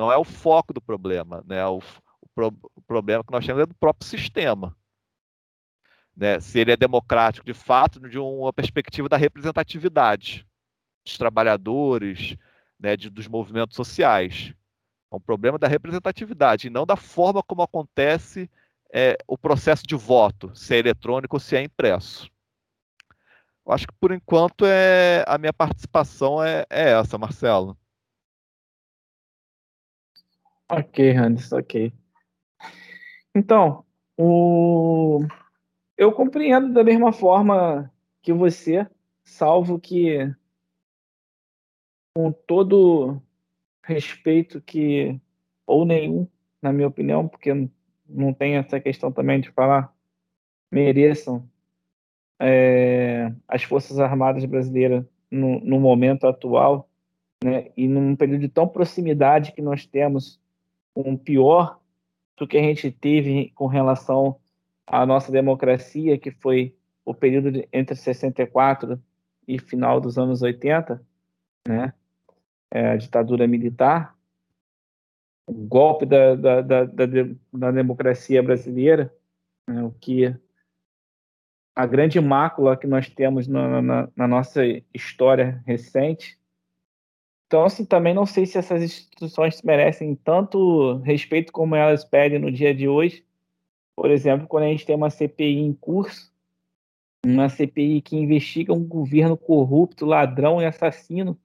Não 0.00 0.10
é 0.10 0.16
o 0.16 0.24
foco 0.24 0.72
do 0.72 0.80
problema. 0.80 1.44
Né? 1.46 1.64
O, 1.66 1.78
o, 2.20 2.28
pro, 2.34 2.54
o 2.74 2.80
problema 2.82 3.22
que 3.22 3.32
nós 3.32 3.44
temos 3.44 3.62
é 3.62 3.66
do 3.66 3.74
próprio 3.74 4.08
sistema. 4.08 4.76
Né? 6.16 6.40
Se 6.40 6.58
ele 6.58 6.72
é 6.72 6.76
democrático 6.76 7.44
de 7.44 7.54
fato, 7.54 8.00
de 8.00 8.18
uma 8.18 8.52
perspectiva 8.52 9.08
da 9.08 9.16
representatividade 9.16 10.46
dos 11.04 11.18
trabalhadores, 11.18 12.36
né, 12.78 12.96
de, 12.96 13.10
dos 13.10 13.28
movimentos 13.28 13.76
sociais. 13.76 14.54
É 15.12 15.16
um 15.16 15.20
problema 15.20 15.58
da 15.58 15.68
representatividade 15.68 16.66
e 16.66 16.70
não 16.70 16.86
da 16.86 16.96
forma 16.96 17.42
como 17.42 17.62
acontece 17.62 18.50
é, 18.92 19.16
o 19.26 19.36
processo 19.36 19.86
de 19.86 19.94
voto, 19.94 20.54
se 20.54 20.74
é 20.74 20.78
eletrônico 20.78 21.36
ou 21.36 21.40
se 21.40 21.56
é 21.56 21.62
impresso. 21.62 22.30
Eu 23.66 23.72
acho 23.72 23.86
que 23.86 23.94
por 24.00 24.12
enquanto 24.12 24.64
é 24.64 25.24
a 25.26 25.38
minha 25.38 25.52
participação 25.52 26.42
é, 26.42 26.64
é 26.70 26.90
essa, 26.92 27.18
Marcelo. 27.18 27.76
Ok, 30.70 31.16
Hans, 31.16 31.52
ok. 31.52 31.92
Então, 33.34 33.84
o... 34.16 35.20
eu 35.96 36.12
compreendo 36.12 36.72
da 36.72 36.84
mesma 36.84 37.12
forma 37.12 37.92
que 38.22 38.32
você, 38.32 38.88
salvo 39.24 39.80
que 39.80 40.32
com 42.14 42.30
todo 42.32 43.20
respeito 43.82 44.60
que, 44.60 45.20
ou 45.66 45.84
nenhum, 45.84 46.28
na 46.62 46.72
minha 46.72 46.88
opinião, 46.88 47.26
porque 47.26 47.50
não 48.06 48.32
tem 48.32 48.56
essa 48.56 48.80
questão 48.80 49.10
também 49.10 49.40
de 49.40 49.50
falar, 49.50 49.92
mereçam 50.70 51.49
é, 52.40 53.30
as 53.46 53.62
Forças 53.62 54.00
Armadas 54.00 54.44
Brasileiras 54.46 55.04
no, 55.30 55.60
no, 55.60 55.78
momento 55.78 56.26
atual, 56.26 56.88
né, 57.44 57.70
e 57.76 57.86
num 57.86 58.16
período 58.16 58.40
de 58.40 58.48
tão 58.48 58.66
proximidade 58.66 59.52
que 59.52 59.60
nós 59.60 59.84
temos 59.86 60.40
um 60.96 61.16
pior 61.16 61.78
do 62.36 62.48
que 62.48 62.56
a 62.56 62.62
gente 62.62 62.90
teve 62.90 63.50
com 63.54 63.66
relação 63.66 64.36
à 64.86 65.04
nossa 65.04 65.30
democracia, 65.30 66.18
que 66.18 66.30
foi 66.30 66.74
o 67.04 67.14
período 67.14 67.52
de, 67.52 67.68
entre 67.72 67.94
64 67.94 69.00
e 69.46 69.58
final 69.58 70.00
dos 70.00 70.16
anos 70.16 70.40
80, 70.40 71.00
né, 71.68 71.92
é, 72.70 72.92
a 72.92 72.96
ditadura 72.96 73.46
militar, 73.46 74.16
o 75.46 75.52
golpe 75.52 76.06
da, 76.06 76.34
da, 76.34 76.62
da, 76.62 76.84
da, 76.84 77.04
da 77.52 77.70
democracia 77.70 78.42
brasileira, 78.42 79.14
né, 79.68 79.82
o 79.82 79.90
que 79.90 80.34
a 81.80 81.86
grande 81.86 82.20
mácula 82.20 82.76
que 82.76 82.86
nós 82.86 83.08
temos 83.08 83.48
na, 83.48 83.80
na, 83.80 84.08
na, 84.14 84.28
nossa 84.28 84.62
história 84.92 85.62
recente. 85.66 86.38
Então, 87.46 87.64
assim, 87.64 87.86
também 87.86 88.12
não 88.12 88.26
sei 88.26 88.44
se 88.44 88.58
essas 88.58 88.82
instituições 88.82 89.62
merecem 89.62 90.14
tanto 90.14 90.98
respeito 90.98 91.50
como 91.50 91.74
elas 91.74 92.04
pedem 92.04 92.38
no 92.38 92.52
dia 92.52 92.74
de 92.74 92.86
hoje. 92.86 93.24
Por 93.96 94.10
exemplo, 94.10 94.46
quando 94.46 94.64
a 94.64 94.66
gente 94.66 94.84
tem 94.84 94.94
uma 94.94 95.08
CPI 95.08 95.58
em 95.58 95.72
curso, 95.72 96.30
uma 97.24 97.48
CPI 97.48 98.02
que 98.02 98.14
investiga 98.14 98.74
um 98.74 98.86
governo 98.86 99.36
corrupto, 99.36 100.04
ladrão 100.04 100.60
e 100.60 100.66
assassino, 100.66 101.38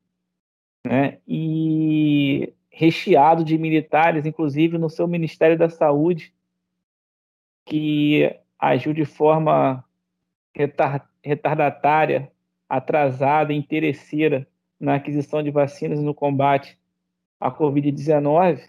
né? 0.85 1.17
E 1.25 2.53
recheado 2.69 3.41
de 3.41 3.57
militares, 3.57 4.25
inclusive 4.25 4.77
no 4.77 4.89
seu 4.89 5.07
Ministério 5.07 5.57
da 5.57 5.69
Saúde, 5.69 6.33
que 7.65 8.37
agiu 8.59 8.93
de 8.93 9.05
forma 9.05 9.83
retardatária, 11.23 12.31
atrasada, 12.69 13.53
interesseira 13.53 14.47
na 14.79 14.95
aquisição 14.95 15.43
de 15.43 15.51
vacinas 15.51 15.99
e 15.99 16.03
no 16.03 16.13
combate 16.13 16.77
à 17.39 17.51
Covid-19, 17.51 18.61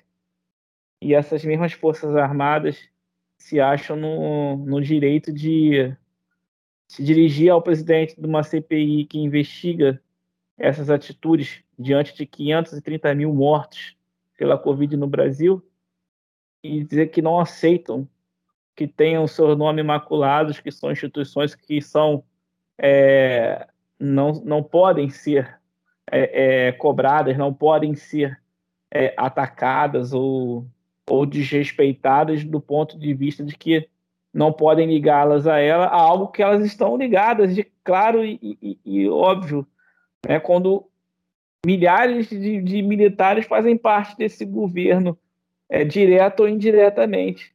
e 1.01 1.15
essas 1.15 1.45
mesmas 1.45 1.73
Forças 1.73 2.17
Armadas 2.17 2.89
se 3.39 3.61
acham 3.61 3.97
no, 3.97 4.57
no 4.57 4.81
direito 4.81 5.33
de 5.33 5.95
se 6.89 7.05
dirigir 7.05 7.51
ao 7.51 7.63
presidente 7.63 8.19
de 8.19 8.27
uma 8.27 8.43
CPI 8.43 9.05
que 9.05 9.19
investiga 9.19 10.01
essas 10.57 10.89
atitudes 10.89 11.63
diante 11.79 12.15
de 12.15 12.25
530 12.25 13.15
mil 13.15 13.35
mortos 13.35 13.97
pela 14.37 14.59
Covid 14.59 14.97
no 14.97 15.07
Brasil 15.07 15.63
e 16.63 16.83
dizer 16.83 17.09
que 17.09 17.21
não 17.21 17.39
aceitam 17.39 18.09
que 18.77 18.87
tenham 18.87 19.27
seu 19.27 19.57
nome 19.57 19.83
maculados, 19.83 20.61
que 20.61 20.71
são 20.71 20.93
instituições 20.93 21.55
que 21.55 21.81
são 21.81 22.23
é, 22.79 23.67
não, 23.99 24.33
não 24.45 24.63
podem 24.63 25.09
ser 25.09 25.59
é, 26.11 26.69
é, 26.69 26.73
cobradas, 26.73 27.37
não 27.39 27.53
podem 27.53 27.95
ser 27.95 28.39
é, 28.93 29.15
atacadas 29.17 30.13
ou, 30.13 30.67
ou 31.09 31.25
desrespeitadas 31.25 32.45
do 32.45 32.61
ponto 32.61 32.99
de 32.99 33.15
vista 33.15 33.43
de 33.43 33.57
que 33.57 33.89
não 34.33 34.53
podem 34.53 34.87
ligá-las 34.87 35.47
a 35.47 35.59
ela 35.59 35.87
a 35.87 35.97
algo 35.97 36.29
que 36.29 36.43
elas 36.43 36.63
estão 36.65 36.99
ligadas, 36.99 37.55
de 37.55 37.65
claro 37.83 38.23
e, 38.23 38.39
e, 38.43 38.79
e 38.85 39.09
óbvio, 39.09 39.67
né? 40.27 40.39
quando 40.39 40.87
milhares 41.65 42.29
de, 42.29 42.61
de, 42.61 42.83
militares 42.83 43.47
fazem 43.47 43.79
parte 43.79 44.17
desse 44.17 44.45
governo, 44.45 45.19
é, 45.69 45.85
direto 45.85 46.41
ou 46.41 46.49
indiretamente. 46.49 47.53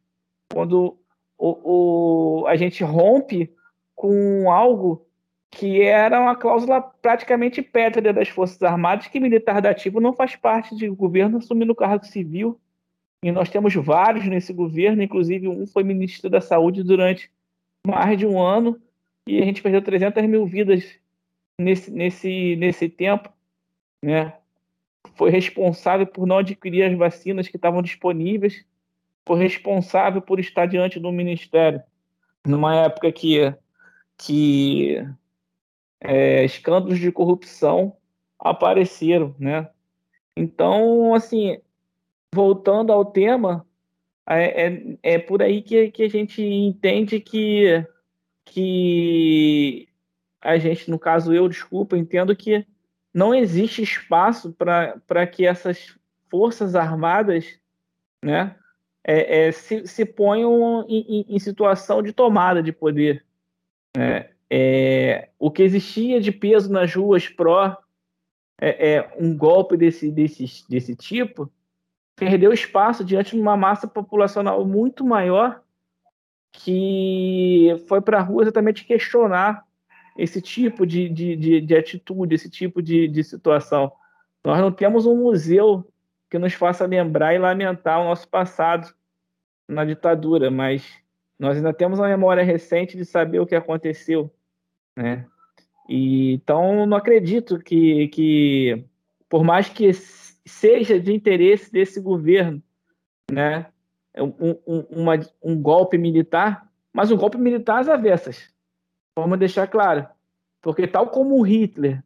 Quando 0.52 0.98
o, 1.42 2.44
o, 2.44 2.48
a 2.48 2.56
gente 2.56 2.84
rompe 2.84 3.52
com 3.96 4.52
algo 4.52 5.08
que 5.50 5.82
era 5.82 6.22
uma 6.22 6.36
cláusula 6.36 6.80
praticamente 6.80 7.64
pétrea 7.64 8.14
das 8.14 8.30
Forças 8.30 8.62
Armadas, 8.62 9.08
que 9.08 9.20
militar 9.20 9.60
dativo 9.60 10.00
não 10.00 10.14
faz 10.14 10.36
parte 10.36 10.76
de 10.76 10.88
governo 10.88 11.40
assumindo 11.40 11.74
cargo 11.74 12.06
civil. 12.06 12.60
E 13.24 13.32
nós 13.32 13.50
temos 13.50 13.74
vários 13.74 14.26
nesse 14.28 14.54
governo, 14.54 15.02
inclusive 15.02 15.48
um 15.48 15.66
foi 15.66 15.84
ministro 15.84 16.30
da 16.30 16.40
Saúde 16.40 16.84
durante 16.84 17.32
mais 17.86 18.18
de 18.18 18.26
um 18.26 18.40
ano, 18.40 18.80
e 19.28 19.42
a 19.42 19.46
gente 19.46 19.64
perdeu 19.64 19.82
300 19.82 20.24
mil 20.28 20.46
vidas 20.46 20.96
nesse, 21.60 21.92
nesse, 21.92 22.56
nesse 22.56 22.88
tempo. 22.88 23.30
Né? 24.04 24.32
Foi 25.16 25.32
responsável 25.32 26.06
por 26.06 26.28
não 26.28 26.38
adquirir 26.38 26.84
as 26.84 26.96
vacinas 26.96 27.48
que 27.48 27.56
estavam 27.56 27.82
disponíveis, 27.82 28.64
foi 29.26 29.40
responsável 29.40 30.22
por 30.22 30.40
estar 30.40 30.66
diante 30.66 31.00
do 31.00 31.12
ministério, 31.12 31.82
numa 32.46 32.76
época 32.76 33.12
que, 33.12 33.54
que 34.18 34.98
é, 36.00 36.44
escândalos 36.44 37.00
de 37.00 37.12
corrupção 37.12 37.96
apareceram, 38.40 39.36
né? 39.38 39.70
Então, 40.36 41.14
assim, 41.14 41.60
voltando 42.34 42.92
ao 42.92 43.06
tema, 43.06 43.66
é, 44.28 44.68
é, 44.68 44.98
é, 45.04 45.20
por 45.20 45.42
aí 45.42 45.62
que, 45.62 45.92
que 45.92 46.04
a 46.04 46.10
gente 46.10 46.42
entende 46.42 47.20
que, 47.20 47.86
que 48.46 49.88
a 50.42 50.58
gente, 50.58 50.90
no 50.90 50.98
caso 50.98 51.34
eu, 51.34 51.48
desculpa, 51.48 51.98
entendo 51.98 52.36
que 52.36 52.66
não 53.14 53.36
existe 53.36 53.84
espaço 53.84 54.54
para 54.54 55.28
que 55.28 55.46
essas 55.46 55.96
forças 56.30 56.76
armadas 56.76 57.60
né, 58.24 58.56
é, 59.04 59.48
é, 59.48 59.52
se, 59.52 59.88
se 59.88 60.06
ponham 60.06 60.86
em, 60.88 61.26
em, 61.28 61.40
situação 61.40 62.02
de 62.04 62.14
tomada 62.14 62.62
de 62.62 62.72
poder. 62.72 63.26
Né? 63.98 64.30
É, 64.50 65.30
o 65.40 65.50
que 65.50 65.64
existia 65.64 66.20
de 66.20 66.32
peso 66.32 66.72
nas 66.72 66.94
ruas 66.94 67.28
pró 67.28 67.78
é, 68.60 68.94
é, 68.94 69.14
um 69.20 69.36
golpe 69.36 69.76
desse, 69.76 70.12
desse, 70.12 70.46
desse 70.70 70.96
tipo 70.96 71.52
perdeu 72.16 72.54
espaço 72.54 73.04
diante 73.04 73.36
de 73.36 73.42
uma 73.42 73.58
massa 73.58 73.88
populacional 73.88 74.64
muito 74.66 75.04
maior 75.04 75.64
que 76.52 77.70
foi 77.88 78.02
para 78.02 78.20
a 78.20 78.22
rua 78.22 78.44
exatamente 78.44 78.86
questionar 78.86 79.66
esse 80.18 80.42
tipo 80.42 80.86
de, 80.86 81.10
de, 81.10 81.36
de, 81.36 81.62
de 81.62 81.76
atitude, 81.76 82.36
esse 82.36 82.50
tipo 82.50 82.82
de, 82.82 83.08
de 83.08 83.24
situação. 83.24 83.92
Nós 84.46 84.60
não 84.60 84.72
temos 84.72 85.06
um 85.06 85.16
museu 85.16 85.88
que 86.32 86.40
nos 86.40 86.54
faça 86.54 86.88
lembrar 86.88 87.36
e 87.36 87.38
lamentar 87.38 88.02
o 88.02 88.06
nosso 88.06 88.28
passado 88.28 88.92
na 89.68 89.86
ditadura, 89.86 90.50
mas 90.50 91.00
nós 91.38 91.58
ainda 91.58 91.72
temos 91.72 92.00
uma 92.00 92.08
memória 92.08 92.44
recente 92.44 92.98
de 92.98 93.06
saber 93.06 93.40
o 93.40 93.46
que 93.46 93.54
aconteceu 93.54 94.34
né? 94.96 95.26
E, 95.90 96.34
então, 96.34 96.86
não 96.86 96.98
acredito 96.98 97.60
que, 97.60 98.08
que, 98.10 98.86
por 99.28 99.44
mais 99.44 99.70
que 99.70 99.92
seja 99.94 101.00
de 101.00 101.14
interesse 101.14 101.72
desse 101.72 102.00
governo, 102.00 102.62
né, 103.30 103.66
um, 104.18 104.58
um, 104.68 104.80
uma, 104.90 105.20
um 105.42 105.62
golpe 105.62 105.98
militar, 105.98 106.70
mas 106.94 107.12
um 107.12 107.18
golpe 107.18 107.38
militar 107.38 107.80
às 107.80 107.90
avessas. 107.90 108.54
Vamos 109.16 109.40
deixar 109.40 109.68
claro. 109.68 110.08
Porque, 110.62 110.88
tal 110.88 111.08
como 111.08 111.42
Hitler 111.42 112.04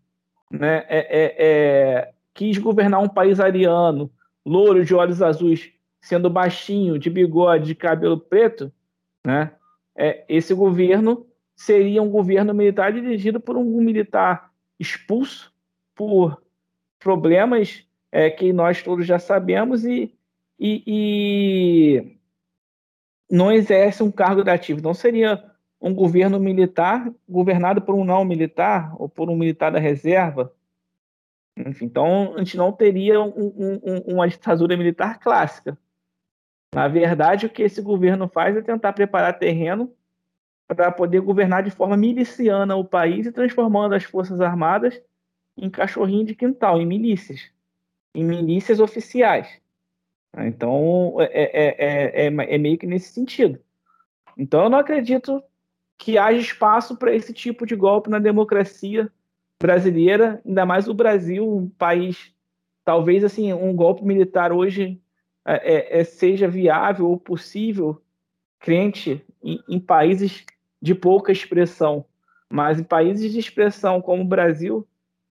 né, 0.49 0.85
é, 0.87 0.99
é, 0.99 1.35
é, 1.37 2.13
quis 2.35 2.59
governar 2.59 3.01
um 3.01 3.09
país 3.09 3.39
ariano, 3.39 4.11
louro 4.45 4.85
de 4.85 4.93
olhos 4.93 5.23
azuis, 5.23 5.71
sendo 5.99 6.29
baixinho, 6.29 6.99
de 6.99 7.09
bigode, 7.09 7.65
de 7.65 7.75
cabelo 7.75 8.19
preto, 8.19 8.71
né, 9.25 9.51
é, 9.95 10.23
esse 10.29 10.53
governo 10.53 11.25
seria 11.55 12.03
um 12.03 12.09
governo 12.09 12.53
militar 12.53 12.93
dirigido 12.93 13.39
por 13.39 13.57
um 13.57 13.81
militar 13.81 14.51
expulso 14.77 15.51
por 15.95 16.41
problemas 16.99 17.87
é, 18.11 18.29
que 18.29 18.51
nós 18.51 18.83
todos 18.83 19.07
já 19.07 19.17
sabemos 19.17 19.85
e, 19.85 20.13
e, 20.59 20.83
e, 20.85 22.17
não 23.31 23.51
exerce 23.51 24.03
um 24.03 24.11
cargo 24.11 24.47
ativo. 24.49 24.81
Não 24.81 24.93
seria 24.93 25.43
um 25.79 25.93
governo 25.93 26.39
militar 26.39 27.09
governado 27.27 27.81
por 27.81 27.95
um 27.95 28.03
não 28.03 28.25
militar 28.25 28.93
ou 28.99 29.07
por 29.07 29.29
um 29.29 29.35
militar 29.35 29.71
da 29.71 29.79
reserva. 29.79 30.53
Enfim, 31.57 31.85
então, 31.85 32.35
a 32.35 32.39
gente 32.39 32.57
não 32.57 32.71
teria 32.71 33.21
um, 33.21 33.81
um, 33.83 33.97
uma 34.13 34.27
ditadura 34.27 34.75
militar 34.75 35.19
clássica. 35.19 35.77
Na 36.73 36.87
verdade, 36.87 37.45
o 37.45 37.49
que 37.49 37.63
esse 37.63 37.81
governo 37.81 38.27
faz 38.27 38.57
é 38.57 38.61
tentar 38.61 38.91
preparar 38.91 39.39
terreno 39.39 39.93
para 40.67 40.91
poder 40.91 41.21
governar 41.21 41.63
de 41.63 41.71
forma 41.71 41.95
miliciana 41.95 42.75
o 42.75 42.83
país 42.83 43.25
e 43.25 43.31
transformando 43.31 43.95
as 43.95 44.03
forças 44.03 44.41
armadas 44.41 45.01
em 45.57 45.69
cachorrinho 45.69 46.25
de 46.25 46.35
quintal, 46.35 46.81
em 46.81 46.85
milícias, 46.85 47.49
em 48.13 48.23
milícias 48.23 48.79
oficiais. 48.79 49.61
Então, 50.37 51.15
é, 51.19 51.25
é, 51.33 52.25
é, 52.25 52.27
é, 52.27 52.57
meio 52.57 52.77
que 52.77 52.85
nesse 52.85 53.13
sentido. 53.13 53.59
Então, 54.37 54.63
eu 54.63 54.69
não 54.69 54.79
acredito 54.79 55.41
que 55.97 56.17
haja 56.17 56.37
espaço 56.37 56.97
para 56.97 57.15
esse 57.15 57.31
tipo 57.31 57.65
de 57.65 57.75
golpe 57.75 58.09
na 58.09 58.19
democracia 58.19 59.09
brasileira, 59.65 60.39
ainda 60.45 60.63
mais 60.63 60.87
o 60.87 60.93
Brasil, 60.93 61.43
um 61.43 61.67
país, 61.67 62.31
talvez 62.83 63.23
assim, 63.23 63.51
um 63.51 63.75
golpe 63.75 64.05
militar 64.05 64.51
hoje 64.51 65.01
é, 65.43 66.01
é, 66.01 66.03
seja 66.03 66.47
viável 66.47 67.09
ou 67.09 67.17
possível, 67.17 67.99
crente 68.59 69.25
em, 69.43 69.59
em 69.67 69.79
países 69.79 70.45
de 70.79 70.93
pouca 70.93 71.31
expressão. 71.31 72.05
Mas 72.47 72.79
em 72.79 72.83
países 72.83 73.33
de 73.33 73.39
expressão 73.39 73.99
como 74.03 74.21
o 74.21 74.27
Brasil, 74.27 74.87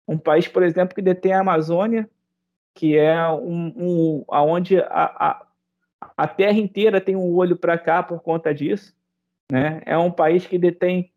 um 0.06 0.18
país, 0.18 0.46
por 0.46 0.62
exemplo, 0.62 0.94
que 0.94 1.00
detém 1.00 1.32
a 1.32 1.40
Amazônia, 1.40 2.08
que 2.74 2.98
é 2.98 3.26
um, 3.30 3.72
um 3.76 4.24
aonde 4.28 4.78
a, 4.78 4.86
a, 4.90 5.46
a 6.14 6.28
terra 6.28 6.58
inteira 6.58 7.00
tem 7.00 7.16
um 7.16 7.34
olho 7.34 7.56
para 7.56 7.78
cá 7.78 8.02
por 8.02 8.20
conta 8.20 8.52
disso, 8.52 8.94
né? 9.50 9.80
É 9.86 9.96
um 9.96 10.10
país 10.10 10.46
que 10.46 10.58
detém 10.58 11.10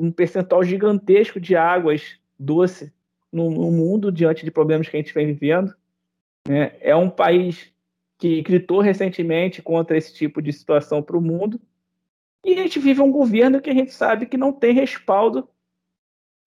um 0.00 0.10
percentual 0.10 0.62
gigantesco 0.64 1.40
de 1.40 1.56
águas 1.56 2.18
doces 2.38 2.92
no, 3.32 3.50
no 3.50 3.70
mundo 3.70 4.10
diante 4.12 4.44
de 4.44 4.50
problemas 4.50 4.88
que 4.88 4.96
a 4.96 5.00
gente 5.00 5.14
vem 5.14 5.26
vivendo. 5.26 5.74
Né? 6.48 6.76
É 6.80 6.94
um 6.94 7.10
país 7.10 7.72
que 8.18 8.42
gritou 8.42 8.80
recentemente 8.80 9.62
contra 9.62 9.96
esse 9.96 10.14
tipo 10.14 10.40
de 10.40 10.52
situação 10.52 11.02
para 11.02 11.16
o 11.16 11.20
mundo 11.20 11.60
e 12.44 12.52
a 12.52 12.62
gente 12.62 12.78
vive 12.78 13.00
um 13.00 13.10
governo 13.10 13.60
que 13.60 13.70
a 13.70 13.74
gente 13.74 13.92
sabe 13.92 14.26
que 14.26 14.36
não 14.36 14.52
tem 14.52 14.74
respaldo 14.74 15.48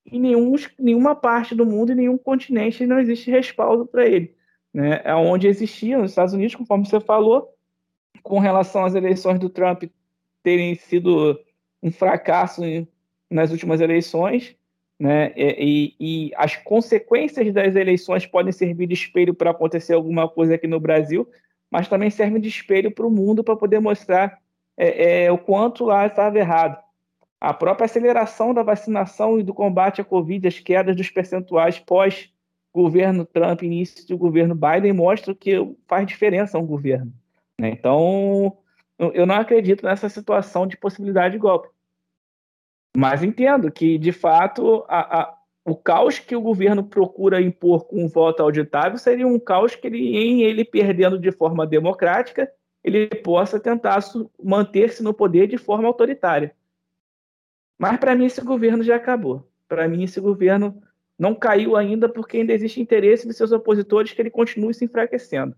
em 0.06 0.20
nenhum, 0.20 0.56
nenhuma 0.80 1.16
parte 1.16 1.56
do 1.56 1.66
mundo, 1.66 1.92
em 1.92 1.96
nenhum 1.96 2.18
continente, 2.18 2.86
não 2.86 3.00
existe 3.00 3.32
respaldo 3.32 3.86
para 3.86 4.06
ele. 4.06 4.36
Né? 4.74 5.02
É 5.04 5.16
onde 5.16 5.48
existia 5.48 5.98
nos 5.98 6.12
Estados 6.12 6.34
Unidos, 6.34 6.56
conforme 6.56 6.86
você 6.86 7.00
falou, 7.00 7.54
com 8.22 8.40
relação 8.40 8.86
às 8.86 8.94
eleições 8.94 9.40
do 9.40 9.50
Trump 9.50 9.84
terem 10.44 10.76
sido 10.76 11.40
um 11.82 11.92
fracasso 11.92 12.62
nas 13.30 13.52
últimas 13.52 13.82
eleições, 13.82 14.56
né? 15.00 15.32
E, 15.36 15.94
e, 16.00 16.32
as 16.36 16.56
consequências 16.56 17.54
das 17.54 17.76
eleições 17.76 18.26
podem 18.26 18.52
servir 18.52 18.88
de 18.88 18.96
espelho 18.96 19.34
para 19.34 19.52
acontecer 19.52 19.94
alguma 19.94 20.28
coisa 20.28 20.56
aqui 20.56 20.66
no 20.66 20.80
Brasil, 20.80 21.28
mas 21.70 21.88
também 21.88 22.10
servem 22.10 22.42
de 22.42 22.50
espelho 22.50 22.92
para 22.92 23.06
o 23.06 23.12
mundo 23.12 23.44
para 23.44 23.56
poder 23.56 23.80
mostrar 23.80 24.40
é, 24.76 25.26
é, 25.26 25.32
o 25.32 25.38
quanto 25.38 25.86
lá 25.86 26.08
estava 26.08 26.40
errado. 26.40 26.82
A 27.40 27.54
própria 27.54 27.86
aceleração 27.86 28.54
da 28.54 28.64
vacinação 28.64 29.40
e 29.40 29.44
do 29.44 29.54
combate 29.54 30.02
à 30.02 30.04
Covid, 30.04 30.48
as 30.48 30.60
quedas 30.60 30.96
dos 30.96 31.10
percentuais 31.12 31.78
pós 31.78 32.32
governo 32.74 33.26
Trump, 33.26 33.64
início 33.64 34.08
do 34.08 34.18
governo 34.18 34.56
Biden, 34.56 34.94
mostra 34.94 35.34
que 35.34 35.56
faz 35.88 36.06
diferença 36.06 36.60
um 36.60 36.66
governo. 36.66 37.12
Né? 37.60 37.70
Então, 37.70 38.58
eu 39.00 39.26
não 39.26 39.36
acredito 39.36 39.86
nessa 39.86 40.10
situação 40.10 40.68
de 40.68 40.78
possibilidade 40.78 41.34
de 41.34 41.40
golpe. 41.40 41.70
Mas 42.96 43.24
entendo 43.24 43.72
que, 43.72 43.98
de 43.98 44.12
fato, 44.12 44.84
a, 44.88 45.22
a, 45.22 45.38
o 45.66 45.76
caos 45.76 46.20
que 46.20 46.36
o 46.36 46.42
governo 46.42 46.84
procura 46.84 47.42
impor 47.42 47.86
com 47.86 48.06
o 48.06 48.08
voto 48.08 48.42
auditável 48.42 48.98
seria 48.98 49.28
um 49.28 49.40
caos 49.40 49.76
que, 49.76 49.88
ele, 49.88 50.18
em 50.18 50.42
ele 50.42 50.64
perdendo 50.64 51.20
de 51.20 51.32
forma 51.32 51.66
democrática, 51.68 52.52
ele 52.84 53.08
possa 53.08 53.60
tentar 53.60 54.00
manter-se 54.42 55.04
no 55.04 55.14
poder 55.14 55.48
de 55.48 55.58
forma 55.58 55.88
autoritária. 55.88 56.56
Mas, 57.78 58.00
para 58.00 58.16
mim, 58.16 58.26
esse 58.26 58.42
governo 58.42 58.84
já 58.84 58.96
acabou. 58.96 59.48
Para 59.68 59.88
mim, 59.88 60.04
esse 60.04 60.20
governo 60.20 60.82
não 61.20 61.36
caiu 61.36 61.76
ainda 61.76 62.08
porque 62.08 62.38
ainda 62.38 62.54
existe 62.54 62.80
interesse 62.80 63.28
de 63.28 63.34
seus 63.34 63.52
opositores 63.52 64.14
que 64.14 64.22
ele 64.22 64.30
continue 64.30 64.74
se 64.74 64.86
enfraquecendo. 64.86 65.56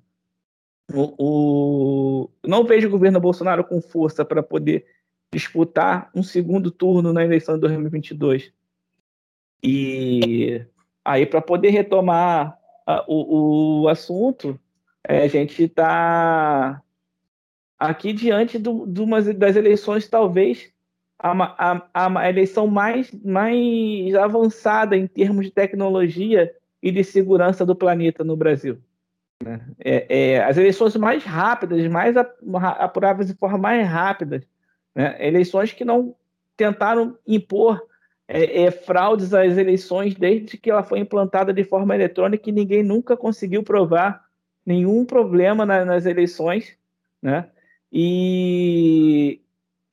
O, 0.94 1.14
o... 1.20 2.30
Não 2.46 2.64
vejo 2.64 2.88
o 2.88 2.92
governo 2.92 3.20
Bolsonaro 3.20 3.64
com 3.64 3.80
força 3.82 4.26
para 4.26 4.42
poder 4.42 4.86
disputar 5.32 6.10
um 6.14 6.24
segundo 6.24 6.72
turno 6.72 7.14
na 7.14 7.24
eleição 7.24 7.56
de 7.56 7.62
2022. 7.62 8.52
E 9.64 10.66
aí, 11.04 11.26
para 11.26 11.42
poder 11.42 11.70
retomar 11.70 12.58
a, 12.86 13.04
o, 13.08 13.82
o 13.82 13.88
assunto, 13.88 14.60
é, 15.04 15.24
a 15.24 15.28
gente 15.28 15.64
está 15.64 16.82
aqui 17.78 18.14
diante 18.14 18.58
do, 18.58 18.86
de 18.86 19.02
uma 19.02 19.22
das 19.22 19.56
eleições, 19.56 20.08
talvez 20.08 20.72
a, 21.18 21.84
a, 21.94 22.22
a 22.22 22.30
eleição 22.30 22.68
mais, 22.68 23.12
mais 23.24 24.16
avançada 24.16 24.96
em 24.96 25.06
termos 25.06 25.46
de 25.46 25.52
tecnologia 25.52 26.54
e 26.82 26.92
de 26.92 27.04
segurança 27.04 27.66
do 27.66 27.76
planeta 27.76 28.24
no 28.24 28.38
Brasil. 28.38 28.80
Né? 29.44 29.62
É, 29.80 30.06
é, 30.34 30.44
as 30.44 30.58
eleições 30.58 30.96
mais 30.96 31.24
rápidas, 31.24 31.86
mais 31.88 32.16
apuradas 32.18 33.28
de 33.28 33.34
forma 33.36 33.58
mais 33.58 33.88
rápida, 33.88 34.44
né? 34.96 35.16
eleições 35.20 35.74
que 35.74 35.86
não 35.86 36.16
tentaram 36.56 37.18
impor 37.26 37.82
é, 38.28 38.64
é, 38.64 38.72
fraudes 38.72 39.34
às 39.34 39.58
eleições 39.58 40.14
desde 40.14 40.58
que 40.58 40.70
ela 40.70 40.84
foi 40.84 41.00
implantada 41.00 41.52
de 41.52 41.64
forma 41.64 41.96
eletrônica 41.96 42.50
e 42.50 42.54
ninguém 42.54 42.84
nunca 42.84 43.18
conseguiu 43.18 43.64
provar 43.64 44.24
nenhum 44.66 45.04
problema 45.04 45.66
na, 45.66 45.84
nas 45.84 46.06
eleições, 46.06 46.78
né? 47.22 47.50
E 47.92 49.42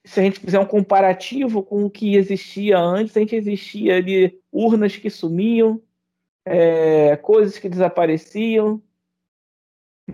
se 0.05 0.21
a 0.21 0.23
gente 0.23 0.39
fizer 0.39 0.59
um 0.61 0.67
comparativo 0.67 1.63
com 1.63 1.85
o 1.85 1.91
que 1.91 2.15
existia 2.15 2.79
antes, 2.79 3.17
a 3.17 3.21
gente 3.21 3.35
existia 3.35 3.97
ali 3.97 4.39
urnas 4.53 4.97
que 4.97 5.09
sumiam, 5.09 5.81
é, 6.45 7.17
coisas 7.17 7.59
que 7.59 7.69
desapareciam, 7.69 8.81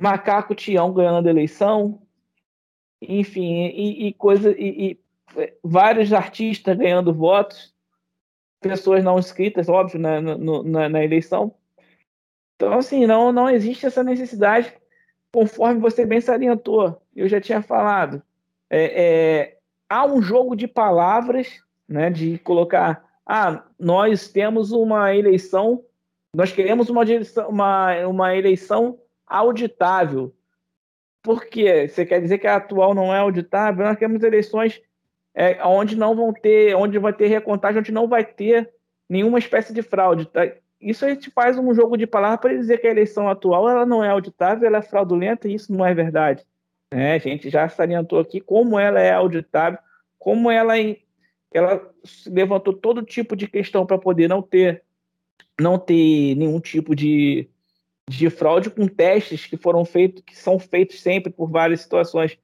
macaco 0.00 0.54
Tião 0.54 0.92
ganhando 0.92 1.28
eleição, 1.28 2.01
enfim, 3.08 3.66
e, 3.66 4.08
e 4.08 4.12
coisa, 4.14 4.50
e, 4.52 4.90
e, 4.90 5.00
é, 5.36 5.54
vários 5.62 6.12
artistas 6.12 6.76
ganhando 6.76 7.12
votos, 7.12 7.74
pessoas 8.60 9.02
não 9.02 9.18
inscritas, 9.18 9.68
óbvio, 9.68 9.98
na, 9.98 10.20
na, 10.20 10.88
na, 10.88 11.04
eleição. 11.04 11.54
Então, 12.56 12.74
assim, 12.78 13.06
não, 13.06 13.32
não 13.32 13.50
existe 13.50 13.86
essa 13.86 14.04
necessidade, 14.04 14.72
conforme 15.32 15.80
você 15.80 16.06
bem 16.06 16.20
salientou, 16.20 17.02
eu 17.14 17.28
já 17.28 17.40
tinha 17.40 17.60
falado. 17.60 18.22
É, 18.70 19.02
é, 19.02 19.58
há 19.88 20.06
um 20.06 20.22
jogo 20.22 20.54
de 20.54 20.68
palavras, 20.68 21.60
né, 21.88 22.08
de 22.08 22.38
colocar, 22.38 23.04
ah, 23.26 23.64
nós 23.78 24.28
temos 24.28 24.72
uma 24.72 25.14
eleição, 25.14 25.84
nós 26.34 26.52
queremos 26.52 26.88
uma, 26.88 27.02
uma, 27.48 28.06
uma 28.06 28.36
eleição 28.36 28.98
auditável. 29.26 30.34
Por 31.22 31.44
quê? 31.46 31.88
Você 31.88 32.04
quer 32.04 32.20
dizer 32.20 32.38
que 32.38 32.46
a 32.46 32.56
atual 32.56 32.94
não 32.94 33.14
é 33.14 33.18
auditável? 33.18 33.86
Nós 33.86 33.96
queremos 33.96 34.22
eleições 34.22 34.82
é, 35.34 35.64
onde 35.64 35.96
não 35.96 36.14
vão 36.14 36.32
ter, 36.32 36.74
onde 36.74 36.98
vai 36.98 37.12
ter 37.12 37.28
recontagem, 37.28 37.78
onde 37.78 37.92
não 37.92 38.08
vai 38.08 38.24
ter 38.24 38.70
nenhuma 39.08 39.38
espécie 39.38 39.72
de 39.72 39.82
fraude. 39.82 40.26
Tá? 40.26 40.50
Isso 40.80 41.04
a 41.04 41.08
gente 41.08 41.30
faz 41.30 41.56
um 41.56 41.72
jogo 41.72 41.96
de 41.96 42.06
palavras 42.06 42.40
para 42.40 42.56
dizer 42.56 42.78
que 42.78 42.86
a 42.86 42.90
eleição 42.90 43.28
atual 43.28 43.68
ela 43.68 43.86
não 43.86 44.02
é 44.02 44.08
auditável, 44.08 44.66
ela 44.66 44.78
é 44.78 44.82
fraudulenta, 44.82 45.48
e 45.48 45.54
isso 45.54 45.72
não 45.72 45.86
é 45.86 45.94
verdade. 45.94 46.44
É, 46.90 47.14
a 47.14 47.18
gente 47.18 47.48
já 47.48 47.68
salientou 47.68 48.18
aqui 48.18 48.40
como 48.40 48.78
ela 48.78 49.00
é 49.00 49.12
auditável, 49.12 49.78
como 50.18 50.50
ela, 50.50 50.74
ela 51.52 51.90
levantou 52.26 52.74
todo 52.74 53.02
tipo 53.02 53.36
de 53.36 53.46
questão 53.46 53.86
para 53.86 53.96
poder 53.96 54.28
não 54.28 54.42
ter, 54.42 54.82
não 55.60 55.78
ter 55.78 56.34
nenhum 56.34 56.60
tipo 56.60 56.94
de 56.94 57.48
de 58.08 58.28
fraude 58.30 58.70
com 58.70 58.86
testes 58.86 59.46
que 59.46 59.56
foram 59.56 59.84
feitos, 59.84 60.22
que 60.24 60.36
são 60.36 60.58
feitos 60.58 61.00
sempre 61.00 61.32
por 61.32 61.50
várias 61.50 61.80
situações. 61.80 62.38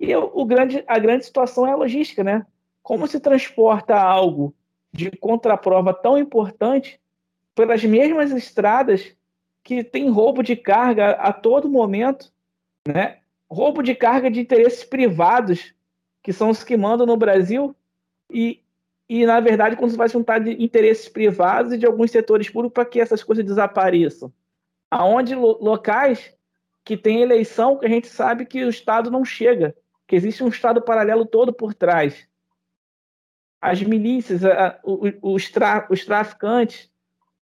E 0.00 0.14
o 0.16 0.44
grande, 0.44 0.82
a 0.86 0.98
grande 0.98 1.24
situação 1.24 1.66
é 1.66 1.72
a 1.72 1.76
logística, 1.76 2.24
né? 2.24 2.46
Como 2.82 3.06
se 3.06 3.20
transporta 3.20 3.96
algo 3.96 4.54
de 4.92 5.10
contraprova 5.10 5.92
tão 5.92 6.18
importante 6.18 7.00
pelas 7.54 7.84
mesmas 7.84 8.32
estradas 8.32 9.14
que 9.62 9.82
tem 9.82 10.10
roubo 10.10 10.42
de 10.42 10.56
carga 10.56 11.12
a 11.12 11.32
todo 11.32 11.68
momento, 11.68 12.32
né? 12.86 13.18
Roubo 13.50 13.82
de 13.82 13.94
carga 13.94 14.30
de 14.30 14.40
interesses 14.40 14.84
privados, 14.84 15.74
que 16.22 16.32
são 16.32 16.50
os 16.50 16.64
que 16.64 16.76
mandam 16.76 17.06
no 17.06 17.16
Brasil, 17.16 17.76
e, 18.30 18.60
e 19.08 19.24
na 19.26 19.38
verdade, 19.38 19.76
quando 19.76 19.90
você 19.90 19.96
vai 19.96 20.08
juntar 20.08 20.38
de 20.40 20.62
interesses 20.62 21.08
privados 21.08 21.72
e 21.72 21.78
de 21.78 21.86
alguns 21.86 22.10
setores 22.10 22.48
públicos 22.48 22.74
para 22.74 22.84
que 22.86 23.00
essas 23.00 23.22
coisas 23.22 23.44
desapareçam 23.44 24.32
aonde 24.94 25.34
locais 25.34 26.32
que 26.84 26.96
tem 26.96 27.20
eleição 27.20 27.78
que 27.78 27.86
a 27.86 27.88
gente 27.88 28.06
sabe 28.06 28.46
que 28.46 28.64
o 28.64 28.68
Estado 28.68 29.10
não 29.10 29.24
chega, 29.24 29.74
que 30.06 30.14
existe 30.14 30.44
um 30.44 30.48
Estado 30.48 30.80
paralelo 30.80 31.26
todo 31.26 31.52
por 31.52 31.74
trás. 31.74 32.28
As 33.60 33.82
milícias, 33.82 34.44
a, 34.44 34.78
os, 34.84 35.50
tra, 35.50 35.88
os 35.90 36.04
traficantes, 36.04 36.88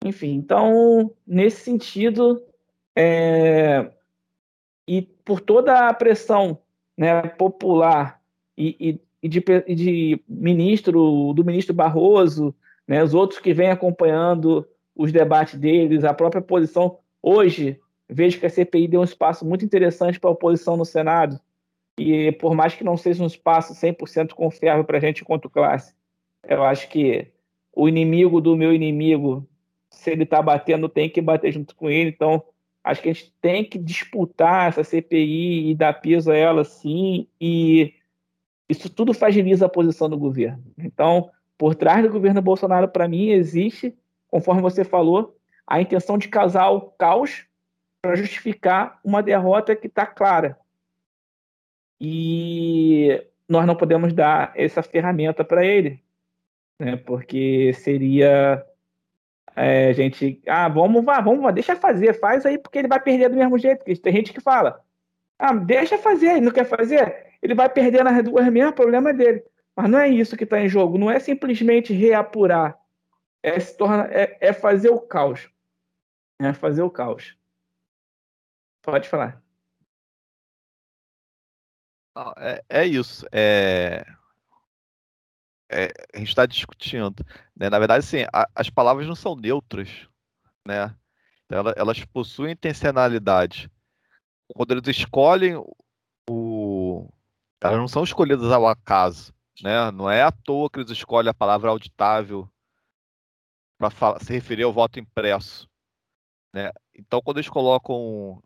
enfim. 0.05 0.35
Então, 0.35 1.13
nesse 1.25 1.61
sentido, 1.61 2.43
é, 2.97 3.89
e 4.89 5.03
por 5.03 5.41
toda 5.41 5.89
a 5.89 5.95
pressão 5.95 6.59
né, 6.97 7.23
popular 7.23 8.21
e, 8.57 8.77
e, 8.81 9.01
e, 9.23 9.29
de, 9.29 9.45
e 9.65 9.75
de 9.77 10.25
ministro, 10.29 11.33
do 11.35 11.45
ministro 11.45 11.73
Barroso, 11.73 12.53
né, 12.87 13.05
os 13.05 13.15
outros 13.15 13.39
que 13.39 13.55
vêm 13.55 13.71
acompanhando 13.71 14.67
os 14.97 15.13
debates 15.13 15.55
deles, 15.55 16.03
a 16.03 16.13
própria 16.13 16.43
posição 16.43 16.99
Hoje, 17.23 17.81
vejo 18.09 18.39
que 18.39 18.47
a 18.47 18.51
CPI 18.51 18.89
deu 18.89 19.01
um 19.01 19.05
espaço 19.05 19.45
muito 19.45 19.65
interessante 19.65 20.19
para 20.19 20.31
a 20.31 20.33
oposição 20.33 20.77
no 20.77 20.85
Senado, 20.85 21.41
e 21.99 22.33
por 22.33 22.55
mais 22.55 22.75
que 22.75 22.85
não 22.85 22.97
seja 22.97 23.23
um 23.23 23.27
espaço 23.27 23.75
100% 23.75 24.33
confiável 24.33 24.85
para 24.85 24.99
a 24.99 25.01
gente 25.01 25.23
enquanto 25.23 25.51
classe, 25.51 25.95
eu 26.47 26.63
acho 26.63 26.89
que 26.89 27.27
o 27.75 27.89
inimigo 27.89 28.41
do 28.41 28.57
meu 28.57 28.73
inimigo, 28.73 29.47
se 29.91 30.11
ele 30.11 30.23
está 30.23 30.41
batendo, 30.41 30.89
tem 30.89 31.11
que 31.11 31.21
bater 31.21 31.53
junto 31.53 31.75
com 31.75 31.91
ele. 31.91 32.11
Então, 32.11 32.43
acho 32.83 33.03
que 33.03 33.09
a 33.09 33.13
gente 33.13 33.33
tem 33.41 33.65
que 33.65 33.79
disputar 33.79 34.69
essa 34.69 34.85
CPI 34.85 35.71
e 35.71 35.75
dar 35.75 35.93
peso 35.95 36.31
a 36.31 36.37
ela, 36.37 36.65
sim, 36.65 37.27
e 37.41 37.95
isso 38.69 38.91
tudo 38.91 39.15
fragiliza 39.15 39.67
a 39.67 39.69
posição 39.69 40.09
do 40.09 40.19
governo. 40.19 40.63
Então, 40.77 41.31
por 41.57 41.75
trás 41.75 42.03
do 42.03 42.11
governo 42.11 42.43
Bolsonaro, 42.43 42.89
para 42.89 43.09
mim, 43.09 43.31
existe, 43.31 43.95
conforme 44.29 44.63
você 44.63 44.85
falou, 44.85 45.38
a 45.69 45.81
intenção 45.83 46.17
de 46.17 46.29
causar 46.29 46.71
o 46.71 46.81
caos 46.81 47.47
para 48.01 48.17
justificar 48.17 48.99
uma 49.05 49.23
derrota 49.23 49.77
que 49.77 49.87
está 49.87 50.07
clara. 50.07 50.59
E 52.01 53.23
nós 53.47 53.67
não 53.67 53.77
podemos 53.77 54.15
dar 54.15 54.53
essa 54.57 54.83
ferramenta 54.83 55.45
para 55.45 55.67
ele, 55.67 56.03
né? 56.79 56.97
Porque 56.97 57.73
seria 57.75 58.65
é, 59.55 59.93
gente, 59.93 60.41
ah, 60.47 60.69
vamos, 60.69 61.05
vá, 61.05 61.21
vamos, 61.21 61.43
vá, 61.43 61.51
deixa 61.51 61.77
fazer, 61.77 62.19
faz 62.19 62.47
aí 62.47 62.57
porque 62.57 62.79
ele 62.79 62.89
vai 62.89 63.01
perder 63.01 63.29
do 63.29 63.37
mesmo 63.37 63.59
jeito. 63.59 63.79
Porque 63.79 63.97
tem 63.97 64.13
gente 64.15 64.33
que 64.33 64.41
fala, 64.41 64.81
ah, 65.39 65.53
deixa 65.53 65.99
fazer, 65.99 66.31
ele 66.31 66.47
não 66.47 66.53
quer 66.53 66.65
fazer, 66.65 67.27
ele 67.43 67.55
vai 67.55 67.69
perder 67.69 68.05
nas 68.05 68.25
duas 68.25 68.49
mesmo, 68.51 68.73
problema 68.73 69.11
é 69.11 69.13
dele. 69.13 69.45
Mas 69.77 69.91
não 69.91 69.99
é 69.99 70.09
isso 70.09 70.37
que 70.37 70.45
está 70.45 70.61
em 70.61 70.69
jogo, 70.69 70.97
não 70.97 71.11
é 71.11 71.19
simplesmente 71.19 71.93
reapurar, 71.93 72.79
é, 73.43 73.61
se 73.61 73.77
torna, 73.77 74.09
é, 74.11 74.39
é 74.41 74.53
fazer 74.53 74.91
o 74.91 75.01
caos 75.01 75.49
é 76.39 76.53
fazer 76.53 76.83
o 76.83 76.91
caos. 76.91 77.37
Pode 78.83 79.09
falar. 79.09 79.43
É, 82.37 82.65
é 82.69 82.87
isso. 82.87 83.27
É... 83.31 84.05
é, 85.71 85.93
a 86.15 86.19
gente 86.19 86.29
está 86.29 86.47
discutindo. 86.47 87.25
Né? 87.57 87.69
Na 87.69 87.79
verdade, 87.79 88.05
a, 88.33 88.49
as 88.55 88.71
palavras 88.71 89.07
não 89.07 89.15
são 89.15 89.37
neutras, 89.37 90.09
né? 90.67 90.95
Elas, 91.51 91.75
elas 91.77 92.05
possuem 92.05 92.53
intencionalidade. 92.53 93.71
Quando 94.55 94.73
eles 94.73 94.87
escolhem 94.89 95.57
o, 96.29 97.09
elas 97.61 97.79
não 97.79 97.89
são 97.89 98.05
escolhidas 98.05 98.51
ao 98.53 98.67
acaso, 98.67 99.35
né? 99.63 99.91
Não 99.91 100.11
é 100.11 100.23
à 100.23 100.31
toa 100.31 100.71
que 100.71 100.79
eles 100.79 100.91
escolhem 100.91 101.31
a 101.31 101.35
palavra 101.35 101.71
auditável 101.71 102.51
para 103.79 104.19
se 104.21 104.33
referir 104.33 104.65
ao 104.65 104.73
voto 104.73 104.99
impresso, 104.99 105.68
né? 106.53 106.73
Então, 106.95 107.21
quando 107.23 107.39
eles 107.39 107.49
colocam 107.49 108.43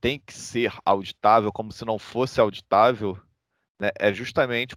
tem 0.00 0.18
que 0.18 0.32
ser 0.32 0.72
auditável 0.84 1.52
como 1.52 1.72
se 1.72 1.84
não 1.84 1.98
fosse 1.98 2.40
auditável, 2.40 3.18
né, 3.78 3.90
é 3.98 4.12
justamente 4.12 4.76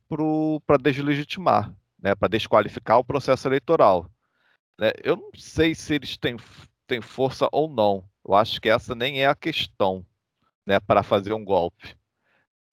para 0.66 0.78
deslegitimar, 0.78 1.74
né, 2.00 2.16
para 2.16 2.30
desqualificar 2.30 3.00
o 3.00 3.04
processo 3.04 3.48
eleitoral. 3.48 4.10
Né? 4.80 4.92
Eu 5.04 5.18
não 5.18 5.32
sei 5.36 5.76
se 5.76 5.96
eles 5.96 6.18
têm, 6.18 6.38
têm 6.88 7.02
força 7.02 7.48
ou 7.52 7.70
não. 7.70 8.10
Eu 8.26 8.34
acho 8.34 8.60
que 8.62 8.70
essa 8.70 8.96
nem 8.96 9.22
é 9.22 9.28
a 9.28 9.36
questão 9.36 10.06
né, 10.66 10.80
para 10.80 11.04
fazer 11.04 11.34
um 11.34 11.44
golpe. 11.44 11.98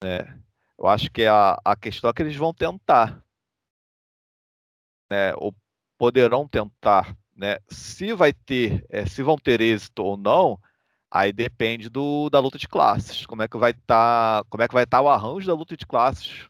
Né? 0.02 0.40
Eu 0.78 0.86
acho 0.86 1.10
que 1.10 1.26
a, 1.26 1.60
a 1.64 1.76
questão 1.76 2.10
é 2.10 2.12
que 2.12 2.22
eles 2.22 2.36
vão 2.36 2.54
tentar. 2.54 3.22
Né, 5.10 5.34
ou 5.36 5.54
poderão 5.98 6.48
tentar. 6.48 7.16
Né? 7.40 7.58
Se 7.70 8.12
vai 8.12 8.32
ter, 8.32 8.84
é, 8.90 9.06
se 9.06 9.22
vão 9.22 9.36
ter 9.36 9.60
êxito 9.60 10.02
ou 10.02 10.16
não, 10.16 10.60
Aí 11.12 11.32
depende 11.32 11.88
do, 11.88 12.30
da 12.30 12.38
luta 12.38 12.56
de 12.56 12.68
classes. 12.68 13.26
Como 13.26 13.42
é 13.42 13.48
que 13.48 13.56
vai 13.56 13.72
estar, 13.72 14.44
tá, 14.44 14.46
como 14.48 14.62
é 14.62 14.68
que 14.68 14.74
vai 14.74 14.84
estar 14.84 14.98
tá 14.98 15.02
o 15.02 15.08
arranjo 15.08 15.44
da 15.44 15.54
luta 15.54 15.76
de 15.76 15.84
classes 15.84 16.48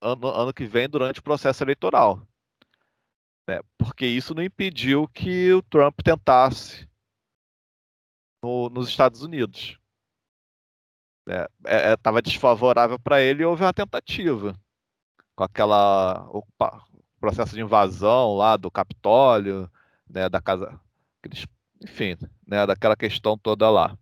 ano, 0.00 0.26
ano 0.28 0.52
que 0.52 0.66
vem 0.66 0.88
durante 0.88 1.20
o 1.20 1.22
processo 1.22 1.62
eleitoral. 1.62 2.26
Né? 3.48 3.60
Porque 3.78 4.04
isso 4.04 4.34
não 4.34 4.42
impediu 4.42 5.06
que 5.08 5.52
o 5.52 5.62
Trump 5.62 6.00
tentasse 6.02 6.88
no, 8.42 8.68
nos 8.68 8.88
Estados 8.88 9.22
Unidos. 9.22 9.78
Estava 11.24 12.18
é, 12.18 12.18
é, 12.18 12.22
desfavorável 12.22 12.98
para 12.98 13.22
ele 13.22 13.44
e 13.44 13.46
houve 13.46 13.62
uma 13.62 13.72
tentativa 13.72 14.58
com 15.36 15.44
aquela 15.44 16.28
opa, 16.30 16.84
processo 17.20 17.54
de 17.54 17.60
invasão 17.60 18.34
lá 18.34 18.56
do 18.56 18.72
Capitólio, 18.72 19.70
né, 20.12 20.28
da 20.28 20.40
casa, 20.40 20.78
enfim, 21.82 22.16
né, 22.46 22.66
daquela 22.66 22.96
questão 22.96 23.36
toda 23.36 23.68
lá. 23.70 23.96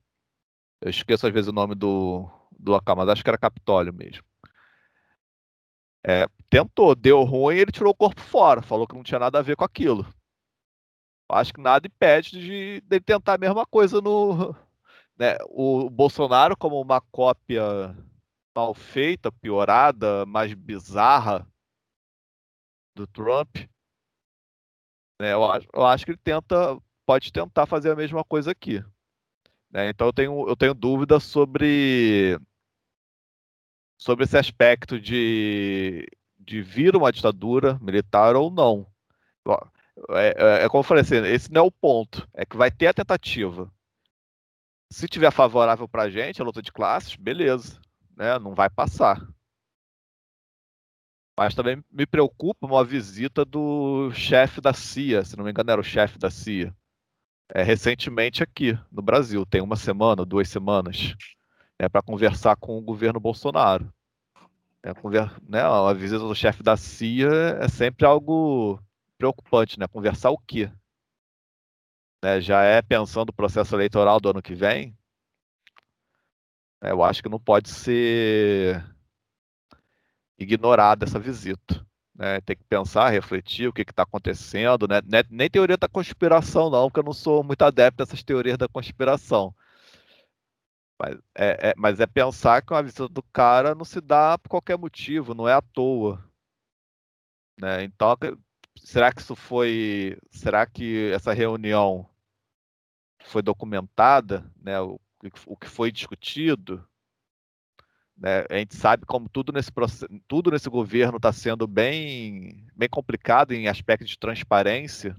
Eu 0.81 0.91
esqueço 0.91 1.27
às 1.27 1.33
vezes 1.33 1.49
o 1.49 1.53
nome 1.53 1.75
do, 1.75 2.29
do 2.59 2.73
local, 2.73 2.97
mas 2.97 3.09
acho 3.09 3.23
que 3.23 3.31
era 3.31 3.39
Capitólio 3.39 3.93
mesmo. 3.93 4.25
É, 6.05 6.27
tentou, 6.49 6.95
deu 6.95 7.23
ruim 7.25 7.57
ele 7.57 7.71
tirou 7.71 7.93
o 7.93 7.97
corpo 7.97 8.21
fora, 8.23 8.63
falou 8.63 8.87
que 8.87 8.95
não 8.95 9.03
tinha 9.03 9.19
nada 9.19 9.39
a 9.39 9.43
ver 9.43 9.57
com 9.57 9.65
aquilo. 9.65 10.07
Acho 11.31 11.53
que 11.53 11.61
nada 11.61 11.87
impede 11.87 12.41
de, 12.41 12.81
de 12.81 13.01
tentar 13.01 13.35
a 13.35 13.39
mesma 13.39 13.65
coisa 13.67 14.01
no. 14.01 14.55
Né, 15.17 15.37
o 15.51 15.91
Bolsonaro, 15.91 16.57
como 16.57 16.81
uma 16.81 17.01
cópia 17.13 17.95
mal 18.57 18.73
feita, 18.75 19.31
piorada, 19.31 20.25
mais 20.25 20.55
bizarra 20.55 21.47
do 22.97 23.07
Trump, 23.07 23.70
né, 25.21 25.35
eu, 25.35 25.45
acho, 25.45 25.69
eu 25.75 25.85
acho 25.85 26.05
que 26.07 26.13
ele 26.13 26.19
tenta 26.19 26.81
pode 27.05 27.31
tentar 27.33 27.67
fazer 27.67 27.91
a 27.91 27.97
mesma 27.97 28.25
coisa 28.25 28.53
aqui. 28.53 28.83
Né? 29.71 29.91
Então 29.91 30.07
eu 30.07 30.13
tenho, 30.13 30.49
eu 30.49 30.57
tenho 30.57 30.73
dúvida 30.73 31.21
sobre, 31.21 32.39
sobre 33.99 34.25
esse 34.25 34.39
aspecto 34.39 34.99
de, 34.99 36.07
de 36.39 36.63
vir 36.63 36.97
uma 36.97 37.13
ditadura 37.13 37.79
militar 37.83 38.35
ou 38.35 38.51
não. 38.51 38.87
É, 40.11 40.63
é, 40.63 40.65
é 40.65 40.69
como 40.69 40.81
eu 40.81 40.85
falei 40.85 41.03
assim, 41.03 41.17
esse 41.27 41.53
não 41.53 41.63
é 41.63 41.65
o 41.65 41.71
ponto, 41.71 42.27
é 42.33 42.47
que 42.47 42.57
vai 42.57 42.71
ter 42.71 42.87
a 42.87 42.95
tentativa. 42.95 43.71
Se 44.91 45.07
tiver 45.07 45.31
favorável 45.31 45.87
para 45.87 46.05
a 46.05 46.11
gente, 46.11 46.41
a 46.41 46.45
luta 46.45 46.63
de 46.63 46.73
classes, 46.73 47.15
beleza, 47.17 47.79
né? 48.17 48.39
não 48.39 48.55
vai 48.55 48.71
passar. 48.71 49.21
Mas 51.41 51.55
também 51.55 51.83
me 51.91 52.05
preocupa 52.05 52.67
uma 52.67 52.85
visita 52.85 53.47
do 53.47 54.13
chefe 54.13 54.61
da 54.61 54.75
CIA, 54.75 55.25
se 55.25 55.39
não 55.39 55.43
me 55.43 55.51
engano 55.51 55.71
era 55.71 55.81
o 55.81 55.83
chefe 55.83 56.19
da 56.19 56.29
CIA, 56.29 56.71
é, 57.49 57.63
recentemente 57.63 58.43
aqui 58.43 58.79
no 58.93 59.01
Brasil, 59.01 59.47
tem 59.47 59.63
uma 59.63 59.75
semana, 59.75 60.23
duas 60.27 60.51
semanas, 60.51 61.15
é, 61.79 61.89
para 61.89 62.03
conversar 62.03 62.57
com 62.57 62.77
o 62.77 62.83
governo 62.83 63.19
Bolsonaro. 63.19 63.91
É, 64.83 64.93
conver, 64.93 65.33
né, 65.49 65.63
a 65.63 65.91
visita 65.95 66.19
do 66.19 66.35
chefe 66.35 66.63
da 66.63 66.77
CIA 66.77 67.31
é 67.59 67.69
sempre 67.69 68.05
algo 68.05 68.79
preocupante, 69.17 69.81
né? 69.81 69.89
Conversar 69.89 70.29
o 70.29 70.37
quê? 70.37 70.71
Né, 72.23 72.39
já 72.43 72.61
é 72.65 72.83
pensando 72.83 73.31
o 73.31 73.35
processo 73.35 73.75
eleitoral 73.75 74.21
do 74.21 74.29
ano 74.29 74.43
que 74.43 74.55
vem? 74.55 74.95
Eu 76.83 77.03
acho 77.03 77.23
que 77.23 77.31
não 77.31 77.41
pode 77.41 77.71
ser 77.71 78.85
ignorada 80.41 81.05
essa 81.05 81.19
visita. 81.19 81.87
Né? 82.15 82.41
Tem 82.41 82.57
que 82.57 82.65
pensar, 82.65 83.11
refletir 83.11 83.69
o 83.69 83.73
que 83.73 83.83
está 83.83 84.03
acontecendo, 84.03 84.89
né? 84.89 84.99
É 84.99 85.25
nem 85.31 85.51
teoria 85.51 85.77
da 85.77 85.89
conspiração, 85.89 86.71
não, 86.71 86.89
porque 86.89 87.01
eu 87.01 87.05
não 87.05 87.13
sou 87.13 87.45
muito 87.45 87.63
adepto 87.63 88.05
dessas 88.05 88.23
teorias 88.23 88.59
da 88.59 88.69
conspiração. 88.69 89.55
Mas 90.99 91.17
é, 91.35 91.71
é, 91.71 91.75
mas 91.77 92.01
é 92.01 92.07
pensar 92.07 92.63
que 92.63 92.73
uma 92.73 92.83
visita 92.83 93.09
do 93.09 93.23
cara 93.23 93.75
não 93.75 93.85
se 93.85 94.01
dá 94.01 94.37
por 94.39 94.51
qualquer 94.51 94.77
motivo, 94.77 95.35
não 95.35 95.49
é 95.49 95.55
à 95.55 95.63
toa. 95.63 96.23
Né? 97.59 97.85
Então, 97.85 98.17
será 98.77 99.13
que 99.13 99.21
isso 99.21 99.37
foi. 99.37 100.19
Será 100.31 100.67
que 100.67 101.11
essa 101.13 101.33
reunião 101.33 102.09
foi 103.25 103.43
documentada? 103.43 104.45
Né? 104.57 104.81
O, 104.81 105.01
o 105.47 105.57
que 105.57 105.69
foi 105.69 105.91
discutido? 105.93 106.87
Né? 108.21 108.45
A 108.51 108.59
gente 108.59 108.77
sabe 108.77 109.07
como 109.07 109.31
tudo 109.31 109.51
nesse, 109.51 109.73
tudo 110.29 110.51
nesse 110.51 110.69
governo 110.69 111.17
está 111.17 111.33
sendo 111.33 111.67
bem, 111.67 112.67
bem 112.77 112.89
complicado 112.89 113.53
em 113.53 113.67
aspectos 113.67 114.11
de 114.11 114.19
transparência. 114.19 115.17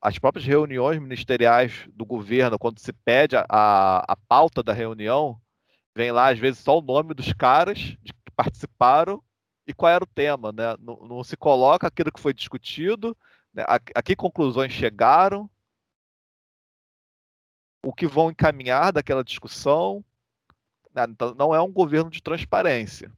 As 0.00 0.16
próprias 0.16 0.46
reuniões 0.46 1.00
ministeriais 1.00 1.88
do 1.92 2.06
governo, 2.06 2.58
quando 2.58 2.78
se 2.78 2.92
pede 2.92 3.34
a, 3.36 3.44
a 3.48 4.16
pauta 4.28 4.62
da 4.62 4.72
reunião, 4.72 5.40
vem 5.96 6.12
lá 6.12 6.30
às 6.30 6.38
vezes 6.38 6.60
só 6.60 6.78
o 6.78 6.82
nome 6.82 7.12
dos 7.14 7.32
caras 7.32 7.96
que 8.04 8.12
participaram 8.36 9.20
e 9.66 9.74
qual 9.74 9.90
era 9.90 10.04
o 10.04 10.06
tema. 10.14 10.52
Né? 10.52 10.76
Não, 10.78 10.96
não 11.08 11.24
se 11.24 11.36
coloca 11.36 11.88
aquilo 11.88 12.12
que 12.12 12.20
foi 12.20 12.32
discutido, 12.32 13.16
né? 13.52 13.64
a, 13.66 13.80
a 13.96 14.02
que 14.02 14.14
conclusões 14.14 14.70
chegaram, 14.72 15.50
o 17.84 17.92
que 17.92 18.06
vão 18.06 18.30
encaminhar 18.30 18.92
daquela 18.92 19.24
discussão, 19.24 20.04
então, 21.04 21.34
não 21.34 21.54
é 21.54 21.60
um 21.60 21.72
governo 21.72 22.10
de 22.10 22.22
transparência. 22.22 23.12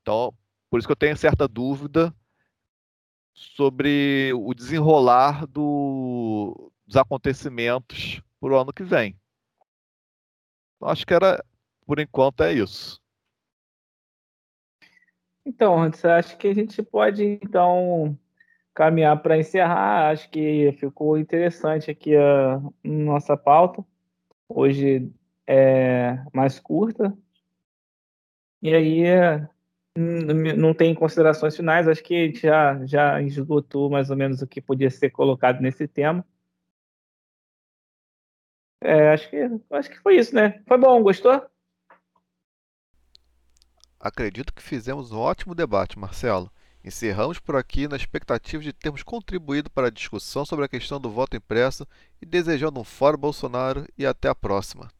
Então, 0.00 0.34
por 0.70 0.78
isso 0.78 0.88
que 0.88 0.92
eu 0.92 0.96
tenho 0.96 1.16
certa 1.16 1.46
dúvida 1.46 2.14
sobre 3.32 4.32
o 4.34 4.54
desenrolar 4.54 5.46
do, 5.46 6.72
dos 6.86 6.96
acontecimentos 6.96 8.22
para 8.40 8.52
o 8.52 8.56
ano 8.56 8.72
que 8.72 8.82
vem. 8.82 9.18
Então, 10.76 10.88
acho 10.88 11.06
que 11.06 11.14
era, 11.14 11.44
por 11.86 11.98
enquanto, 11.98 12.42
é 12.42 12.52
isso. 12.52 13.00
Então, 15.46 15.80
antes, 15.80 16.04
acho 16.04 16.36
que 16.38 16.48
a 16.48 16.54
gente 16.54 16.82
pode, 16.82 17.22
então, 17.22 18.18
caminhar 18.74 19.22
para 19.22 19.38
encerrar. 19.38 20.10
Acho 20.10 20.28
que 20.30 20.72
ficou 20.72 21.18
interessante 21.18 21.90
aqui 21.90 22.16
a 22.16 22.60
nossa 22.82 23.36
pauta. 23.36 23.84
Hoje 24.48 25.10
é 25.46 26.18
mais 26.32 26.58
curta. 26.58 27.16
E 28.62 28.74
aí 28.74 29.04
não 29.96 30.74
tem 30.74 30.94
considerações 30.94 31.54
finais, 31.54 31.86
acho 31.86 32.02
que 32.02 32.14
a 32.14 32.26
gente 32.26 32.40
já, 32.40 32.84
já 32.84 33.22
esgotou 33.22 33.88
mais 33.88 34.10
ou 34.10 34.16
menos 34.16 34.42
o 34.42 34.46
que 34.46 34.60
podia 34.60 34.90
ser 34.90 35.10
colocado 35.10 35.60
nesse 35.60 35.86
tema. 35.86 36.24
É, 38.82 39.12
acho, 39.12 39.30
que, 39.30 39.36
acho 39.70 39.90
que 39.90 39.98
foi 40.00 40.16
isso, 40.16 40.34
né? 40.34 40.62
Foi 40.66 40.76
bom, 40.76 41.02
gostou? 41.02 41.42
Acredito 43.98 44.52
que 44.52 44.62
fizemos 44.62 45.12
um 45.12 45.18
ótimo 45.18 45.54
debate, 45.54 45.98
Marcelo. 45.98 46.50
Encerramos 46.84 47.38
por 47.38 47.56
aqui 47.56 47.88
na 47.88 47.96
expectativa 47.96 48.62
de 48.62 48.70
termos 48.70 49.02
contribuído 49.02 49.70
para 49.70 49.86
a 49.86 49.90
discussão 49.90 50.44
sobre 50.44 50.66
a 50.66 50.68
questão 50.68 51.00
do 51.00 51.08
voto 51.08 51.34
impresso 51.34 51.86
e 52.20 52.26
desejando 52.26 52.78
um 52.78 52.84
fora 52.84 53.16
Bolsonaro 53.16 53.86
e 53.96 54.04
até 54.04 54.28
a 54.28 54.34
próxima. 54.34 54.90